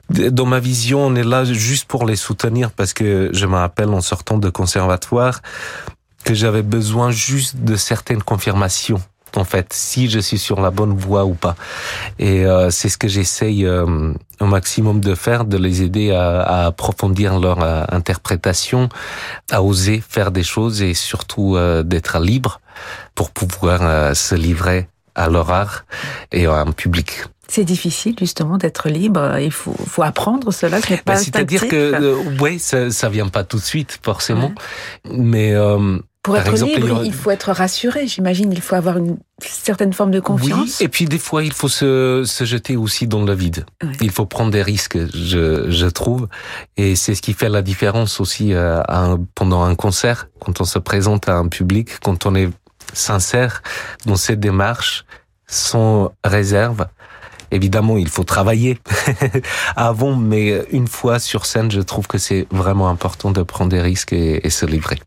Dans 0.09 0.45
ma 0.45 0.59
vision, 0.59 1.05
on 1.05 1.15
est 1.15 1.23
là 1.23 1.43
juste 1.43 1.85
pour 1.85 2.05
les 2.05 2.15
soutenir 2.15 2.71
parce 2.71 2.93
que 2.93 3.29
je 3.33 3.45
me 3.45 3.55
rappelle 3.55 3.89
en 3.89 4.01
sortant 4.01 4.37
de 4.37 4.49
conservatoire 4.49 5.41
que 6.23 6.33
j'avais 6.33 6.63
besoin 6.63 7.11
juste 7.11 7.57
de 7.57 7.75
certaines 7.75 8.23
confirmations 8.23 9.01
en 9.37 9.43
fait, 9.43 9.73
si 9.73 10.09
je 10.09 10.19
suis 10.19 10.39
sur 10.39 10.61
la 10.61 10.71
bonne 10.71 10.93
voie 10.93 11.25
ou 11.25 11.33
pas. 11.33 11.55
Et 12.17 12.45
euh, 12.45 12.69
c'est 12.69 12.89
ce 12.89 12.97
que 12.97 13.07
j'essaye 13.07 13.65
euh, 13.65 14.13
au 14.39 14.45
maximum 14.45 14.99
de 15.01 15.15
faire, 15.15 15.45
de 15.45 15.57
les 15.57 15.81
aider 15.81 16.11
à, 16.11 16.41
à 16.41 16.65
approfondir 16.67 17.39
leur 17.39 17.61
euh, 17.61 17.83
interprétation, 17.89 18.89
à 19.51 19.61
oser 19.63 20.01
faire 20.07 20.31
des 20.31 20.43
choses 20.43 20.81
et 20.81 20.93
surtout 20.93 21.55
euh, 21.55 21.83
d'être 21.83 22.19
libre 22.19 22.61
pour 23.15 23.31
pouvoir 23.31 23.79
euh, 23.81 24.13
se 24.13 24.35
livrer 24.35 24.87
à 25.15 25.29
leur 25.29 25.51
art 25.51 25.85
et 26.31 26.45
à 26.45 26.61
un 26.61 26.71
public. 26.71 27.23
C'est 27.51 27.65
difficile 27.65 28.15
justement 28.17 28.57
d'être 28.57 28.89
libre. 28.89 29.39
Il 29.39 29.51
faut, 29.51 29.75
faut 29.87 30.03
apprendre 30.03 30.51
cela. 30.51 30.77
Bah, 31.03 31.15
C'est-à-dire 31.15 31.67
que 31.67 31.75
euh, 31.75 32.15
oui, 32.39 32.59
ça, 32.59 32.91
ça 32.91 33.09
vient 33.09 33.27
pas 33.27 33.43
tout 33.43 33.57
de 33.57 33.63
suite 33.63 33.99
forcément, 34.03 34.51
mais 35.11 35.53
euh, 35.55 35.97
pour 36.21 36.35
être 36.35 36.51
libre, 36.51 37.01
il 37.05 37.13
faut 37.13 37.31
être 37.31 37.51
rassuré. 37.51 38.07
J'imagine, 38.07 38.51
il 38.51 38.61
faut 38.61 38.75
avoir 38.75 38.97
une 38.97 39.17
certaine 39.41 39.93
forme 39.93 40.11
de 40.11 40.19
confiance. 40.19 40.79
Oui, 40.79 40.85
et 40.85 40.89
puis 40.89 41.05
des 41.05 41.17
fois, 41.17 41.43
il 41.43 41.53
faut 41.53 41.69
se, 41.69 42.23
se 42.25 42.43
jeter 42.43 42.75
aussi 42.75 43.07
dans 43.07 43.23
le 43.23 43.33
vide. 43.33 43.65
Il 44.01 44.11
faut 44.11 44.25
prendre 44.25 44.51
des 44.51 44.61
risques, 44.61 44.97
je, 45.13 45.69
je 45.69 45.85
trouve, 45.85 46.27
et 46.75 46.95
c'est 46.95 47.15
ce 47.15 47.21
qui 47.21 47.33
fait 47.33 47.47
la 47.47 47.61
différence 47.61 48.19
aussi 48.19 48.53
euh, 48.53 48.81
pendant 49.33 49.63
un 49.63 49.75
concert, 49.75 50.27
quand 50.39 50.59
on 50.59 50.65
se 50.65 50.79
présente 50.79 51.29
à 51.29 51.35
un 51.35 51.47
public, 51.47 51.99
quand 52.03 52.25
on 52.25 52.35
est 52.35 52.49
sincère 52.93 53.61
dans 54.05 54.17
cette 54.17 54.39
démarche, 54.39 55.05
sans 55.47 56.11
réserve. 56.23 56.87
Évidemment, 57.51 57.97
il 57.97 58.09
faut 58.09 58.23
travailler 58.23 58.79
avant, 59.75 60.15
mais 60.15 60.65
une 60.71 60.87
fois 60.87 61.17
sur 61.17 61.45
scène, 61.45 61.71
je 61.71 61.81
trouve 61.81 62.07
que 62.07 62.17
c'est 62.17 62.45
vraiment 62.51 62.89
important 62.89 63.31
de 63.31 63.41
prendre 63.41 63.71
des 63.71 63.81
risques 63.81 64.13
et, 64.13 64.45
et 64.45 64.49
se 64.49 64.65
livrer. 64.65 64.99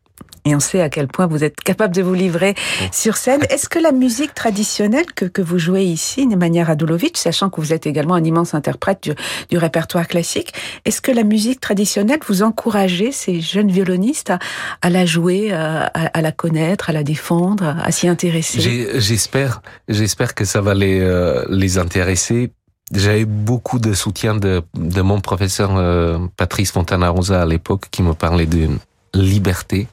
Et 0.45 0.57
on 0.57 0.61
sait 0.61 0.81
à 0.81 0.89
quel 0.89 1.07
point 1.07 1.27
vous 1.27 1.45
êtes 1.45 1.61
capable 1.61 1.95
de 1.95 2.03
vous 2.03 2.15
livrer 2.15 2.55
sur 2.91 3.17
scène. 3.17 3.43
Est-ce 3.49 3.69
que 3.69 3.79
la 3.79 3.93
musique 3.93 4.35
traditionnelle 4.35 5.07
que, 5.15 5.25
que 5.25 5.41
vous 5.41 5.59
jouez 5.59 5.85
ici, 5.85 6.27
Nemanja 6.27 6.65
Radulovic, 6.65 7.17
sachant 7.17 7.49
que 7.49 7.61
vous 7.61 7.73
êtes 7.73 7.87
également 7.87 8.15
un 8.15 8.25
immense 8.25 8.53
interprète 8.55 9.05
du, 9.05 9.13
du 9.51 9.59
répertoire 9.59 10.09
classique, 10.09 10.53
est-ce 10.85 11.01
que 11.01 11.13
la 11.13 11.23
musique 11.23 11.61
traditionnelle, 11.61 12.19
vous 12.27 12.43
encouragez 12.43 13.13
ces 13.13 13.41
jeunes 13.41 13.71
violonistes 13.71 14.31
à, 14.31 14.39
à 14.81 14.91
la 14.91 15.07
jouer, 15.07 15.53
à, 15.53 15.85
à, 15.85 16.21
la 16.21 16.33
connaître, 16.33 16.91
à 16.91 16.93
la 16.93 17.05
défendre, 17.05 17.77
à 17.81 17.93
s'y 17.93 18.09
intéresser? 18.09 18.61
J'espère, 18.95 19.63
j'espère 19.89 20.35
que 20.35 20.45
ça 20.45 20.61
va 20.61 20.75
les, 20.75 21.01
euh, 21.01 21.45
les 21.51 21.79
intéresser. 21.79 22.51
J'avais 22.93 23.25
beaucoup 23.25 23.79
de 23.79 23.95
soutien 23.95 24.35
de, 24.35 24.63
de 24.75 25.03
mon 25.03 25.21
professeur 25.21 25.77
euh, 25.77 26.19
Patrice 26.37 26.73
Fontana 26.73 27.09
Rosa 27.11 27.43
à 27.43 27.47
l'époque 27.47 27.85
qui 27.91 28.03
me 28.03 28.13
parlait 28.13 28.47
d'une 28.47 28.79
liberté 29.15 29.89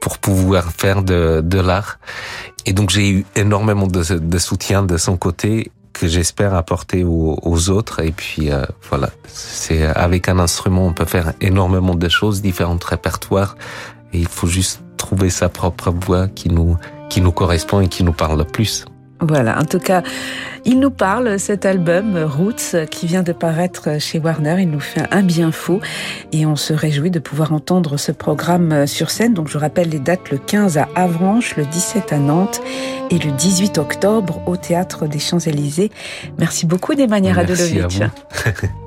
pour 0.00 0.18
pouvoir 0.18 0.72
faire 0.72 1.02
de, 1.02 1.40
de 1.44 1.60
l'art. 1.60 1.98
Et 2.66 2.72
donc 2.72 2.90
j'ai 2.90 3.08
eu 3.10 3.26
énormément 3.36 3.86
de, 3.86 4.02
de, 4.18 4.38
soutien 4.38 4.82
de 4.82 4.96
son 4.96 5.16
côté 5.16 5.70
que 5.92 6.08
j'espère 6.08 6.54
apporter 6.54 7.04
aux, 7.04 7.38
aux, 7.42 7.70
autres. 7.70 8.00
Et 8.00 8.12
puis 8.12 8.50
euh, 8.50 8.64
voilà, 8.88 9.10
c'est 9.26 9.84
avec 9.84 10.28
un 10.28 10.38
instrument 10.38 10.86
on 10.86 10.92
peut 10.92 11.04
faire 11.04 11.34
énormément 11.40 11.94
de 11.94 12.08
choses, 12.08 12.42
différents 12.42 12.78
répertoires. 12.84 13.56
Et 14.12 14.18
il 14.18 14.28
faut 14.28 14.48
juste 14.48 14.82
trouver 14.96 15.30
sa 15.30 15.48
propre 15.48 15.90
voix 15.90 16.28
qui 16.28 16.48
nous 16.48 16.76
qui 17.08 17.20
nous 17.20 17.32
correspond 17.32 17.80
et 17.80 17.88
qui 17.88 18.04
nous 18.04 18.12
parle 18.12 18.38
le 18.38 18.44
plus. 18.44 18.86
Voilà, 19.22 19.58
en 19.58 19.64
tout 19.64 19.78
cas, 19.78 20.02
il 20.64 20.80
nous 20.80 20.90
parle, 20.90 21.38
cet 21.38 21.64
album 21.64 22.18
Roots, 22.18 22.86
qui 22.90 23.06
vient 23.06 23.22
de 23.22 23.32
paraître 23.32 24.00
chez 24.00 24.18
Warner. 24.18 24.56
Il 24.58 24.70
nous 24.70 24.80
fait 24.80 25.02
un 25.12 25.22
bien 25.22 25.52
fou 25.52 25.80
et 26.32 26.44
on 26.44 26.56
se 26.56 26.72
réjouit 26.72 27.10
de 27.10 27.20
pouvoir 27.20 27.52
entendre 27.52 27.96
ce 27.96 28.10
programme 28.10 28.86
sur 28.86 29.10
scène. 29.10 29.32
Donc, 29.32 29.48
je 29.48 29.58
rappelle 29.58 29.90
les 29.90 30.00
dates 30.00 30.30
le 30.30 30.38
15 30.38 30.76
à 30.76 30.88
Avranches, 30.96 31.56
le 31.56 31.64
17 31.64 32.12
à 32.12 32.18
Nantes 32.18 32.60
et 33.10 33.18
le 33.18 33.30
18 33.30 33.78
octobre 33.78 34.42
au 34.46 34.56
Théâtre 34.56 35.06
des 35.06 35.20
Champs-Élysées. 35.20 35.92
Merci 36.38 36.66
beaucoup, 36.66 36.94
Nemanja 36.94 37.32
Radulovic. 37.32 38.02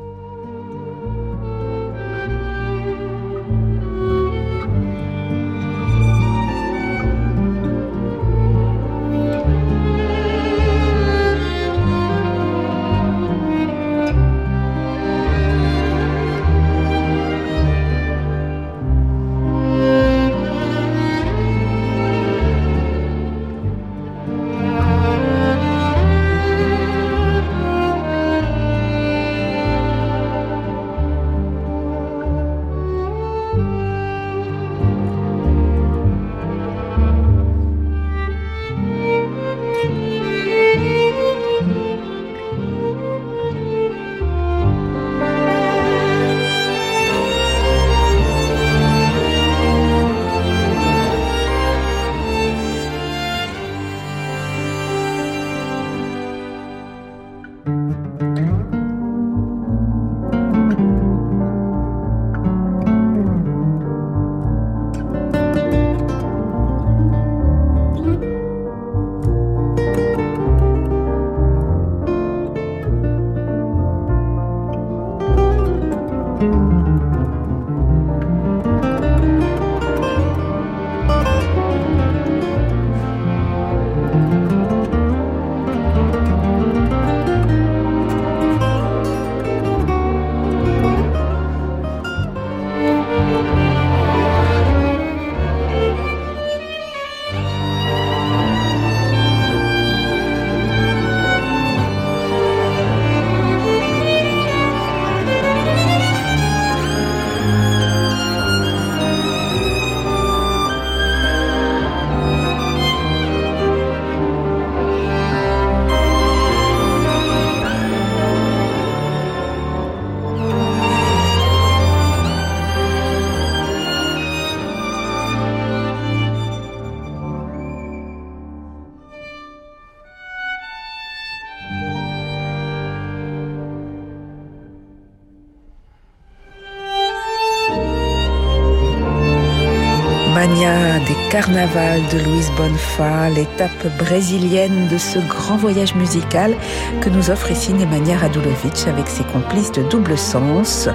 des 141.48 141.54
carnavals 141.54 142.08
de 142.12 142.20
Louise 142.24 142.52
Bonnefa, 142.58 143.30
l'étape 143.30 143.98
brésilienne 143.98 144.88
de 144.88 144.98
ce 144.98 145.20
grand 145.20 145.58
voyage 145.58 145.96
musical 145.96 146.56
que 147.02 147.10
nous 147.10 147.30
offre 147.30 147.52
ici 147.52 147.74
Nemanja 147.74 148.18
Radulovic 148.18 148.88
avec 148.88 149.08
ses 149.08 149.24
complices 149.26 149.72
de 149.72 149.84
double 149.84 150.18
sens. 150.18 150.88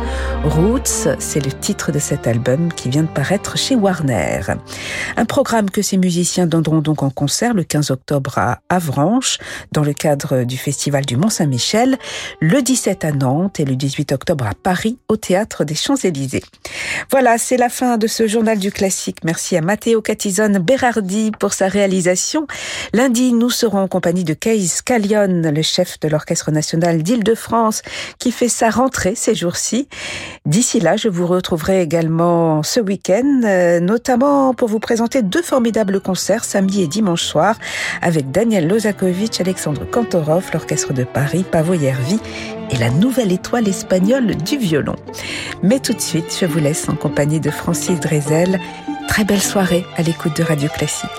Roots, 0.45 1.09
c'est 1.19 1.45
le 1.45 1.53
titre 1.53 1.93
de 1.93 1.99
cet 1.99 2.27
album 2.27 2.73
qui 2.73 2.89
vient 2.89 3.03
de 3.03 3.09
paraître 3.09 3.59
chez 3.59 3.75
Warner. 3.75 4.41
Un 5.17 5.25
programme 5.25 5.71
que 5.71 5.83
ces 5.83 5.99
musiciens 5.99 6.47
donneront 6.47 6.81
donc 6.81 7.03
en 7.03 7.11
concert 7.11 7.55
le 7.55 7.65
15 7.65 7.91
octobre 7.91 8.39
à 8.39 8.61
Avranches, 8.69 9.39
dans 9.73 9.83
le 9.83 9.93
cadre 9.93 10.45
du 10.45 10.57
Festival 10.57 11.05
du 11.05 11.17
Mont-Saint-Michel, 11.17 11.99
le 12.41 12.63
17 12.63 13.05
à 13.05 13.13
Nantes 13.13 13.61
et 13.61 13.65
le 13.65 13.77
18 13.77 14.13
octobre 14.13 14.47
à 14.47 14.55
Paris, 14.55 14.99
au 15.09 15.17
Théâtre 15.17 15.65
des 15.65 15.75
Champs-Élysées. 15.75 16.45
Voilà, 17.11 17.39
c'est 17.39 17.57
la 17.57 17.69
fin 17.69 17.99
de 17.99 18.07
ce 18.07 18.27
journal 18.27 18.59
du 18.59 18.73
classique. 18.73 19.19
Merci 19.25 19.57
à 19.57 19.61
Matteo 19.61 20.01
Catizone 20.41 20.59
Berardi 20.59 21.33
pour 21.39 21.53
sa 21.53 21.69
réalisation. 21.69 22.47
Lundi, 22.95 23.35
nous 23.35 23.51
serons 23.51 23.81
en 23.81 23.89
compagnie 23.89 24.25
de 24.25 24.33
Keis 24.33 24.81
Callion, 24.85 25.43
le 25.45 25.63
chef 25.63 26.01
de 26.01 26.09
l'Orchestre 26.09 26.51
national 26.51 27.03
d'Île-de-France, 27.03 27.83
qui 28.19 28.33
fait 28.33 28.49
sa 28.49 28.71
rentrée 28.71 29.15
ces 29.15 29.35
jours-ci. 29.35 29.89
D'ici 30.47 30.81
là, 30.81 30.97
je 30.97 31.09
vous 31.09 31.27
retrouverai 31.27 31.83
également 31.83 32.63
ce 32.63 32.81
week-end, 32.81 33.43
euh, 33.45 33.81
notamment 33.81 34.55
pour 34.55 34.69
vous 34.69 34.81
présenter 34.81 35.23
deux 35.23 35.43
formidables 35.43 36.01
concerts 36.01 36.45
samedi 36.45 36.83
et 36.83 36.87
dimanche 36.87 37.23
soir 37.23 37.57
avec 38.01 38.31
Daniel 38.31 38.67
Lozakovic, 38.67 39.41
Alexandre 39.41 39.85
Kantorov, 39.91 40.51
l'Orchestre 40.55 40.95
de 40.95 41.05
Paris, 41.05 41.45
Pavo 41.51 41.75
Yervi 41.75 42.19
et 42.71 42.79
la 42.79 42.89
nouvelle 42.89 43.33
étoile 43.33 43.69
espagnole 43.69 44.37
du 44.37 44.57
violon. 44.57 44.97
Mais 45.63 45.81
tout 45.81 45.93
de 45.93 46.01
suite, 46.01 46.35
je 46.41 46.47
vous 46.47 46.61
laisse 46.61 46.89
en 46.89 46.95
compagnie 46.95 47.41
de 47.41 47.51
Francis 47.51 48.01
Drezel. 48.01 48.59
Très 49.11 49.25
belle 49.25 49.43
soirée 49.43 49.85
à 49.97 50.03
l'écoute 50.03 50.37
de 50.37 50.45
Radio 50.45 50.69
Classique. 50.69 51.11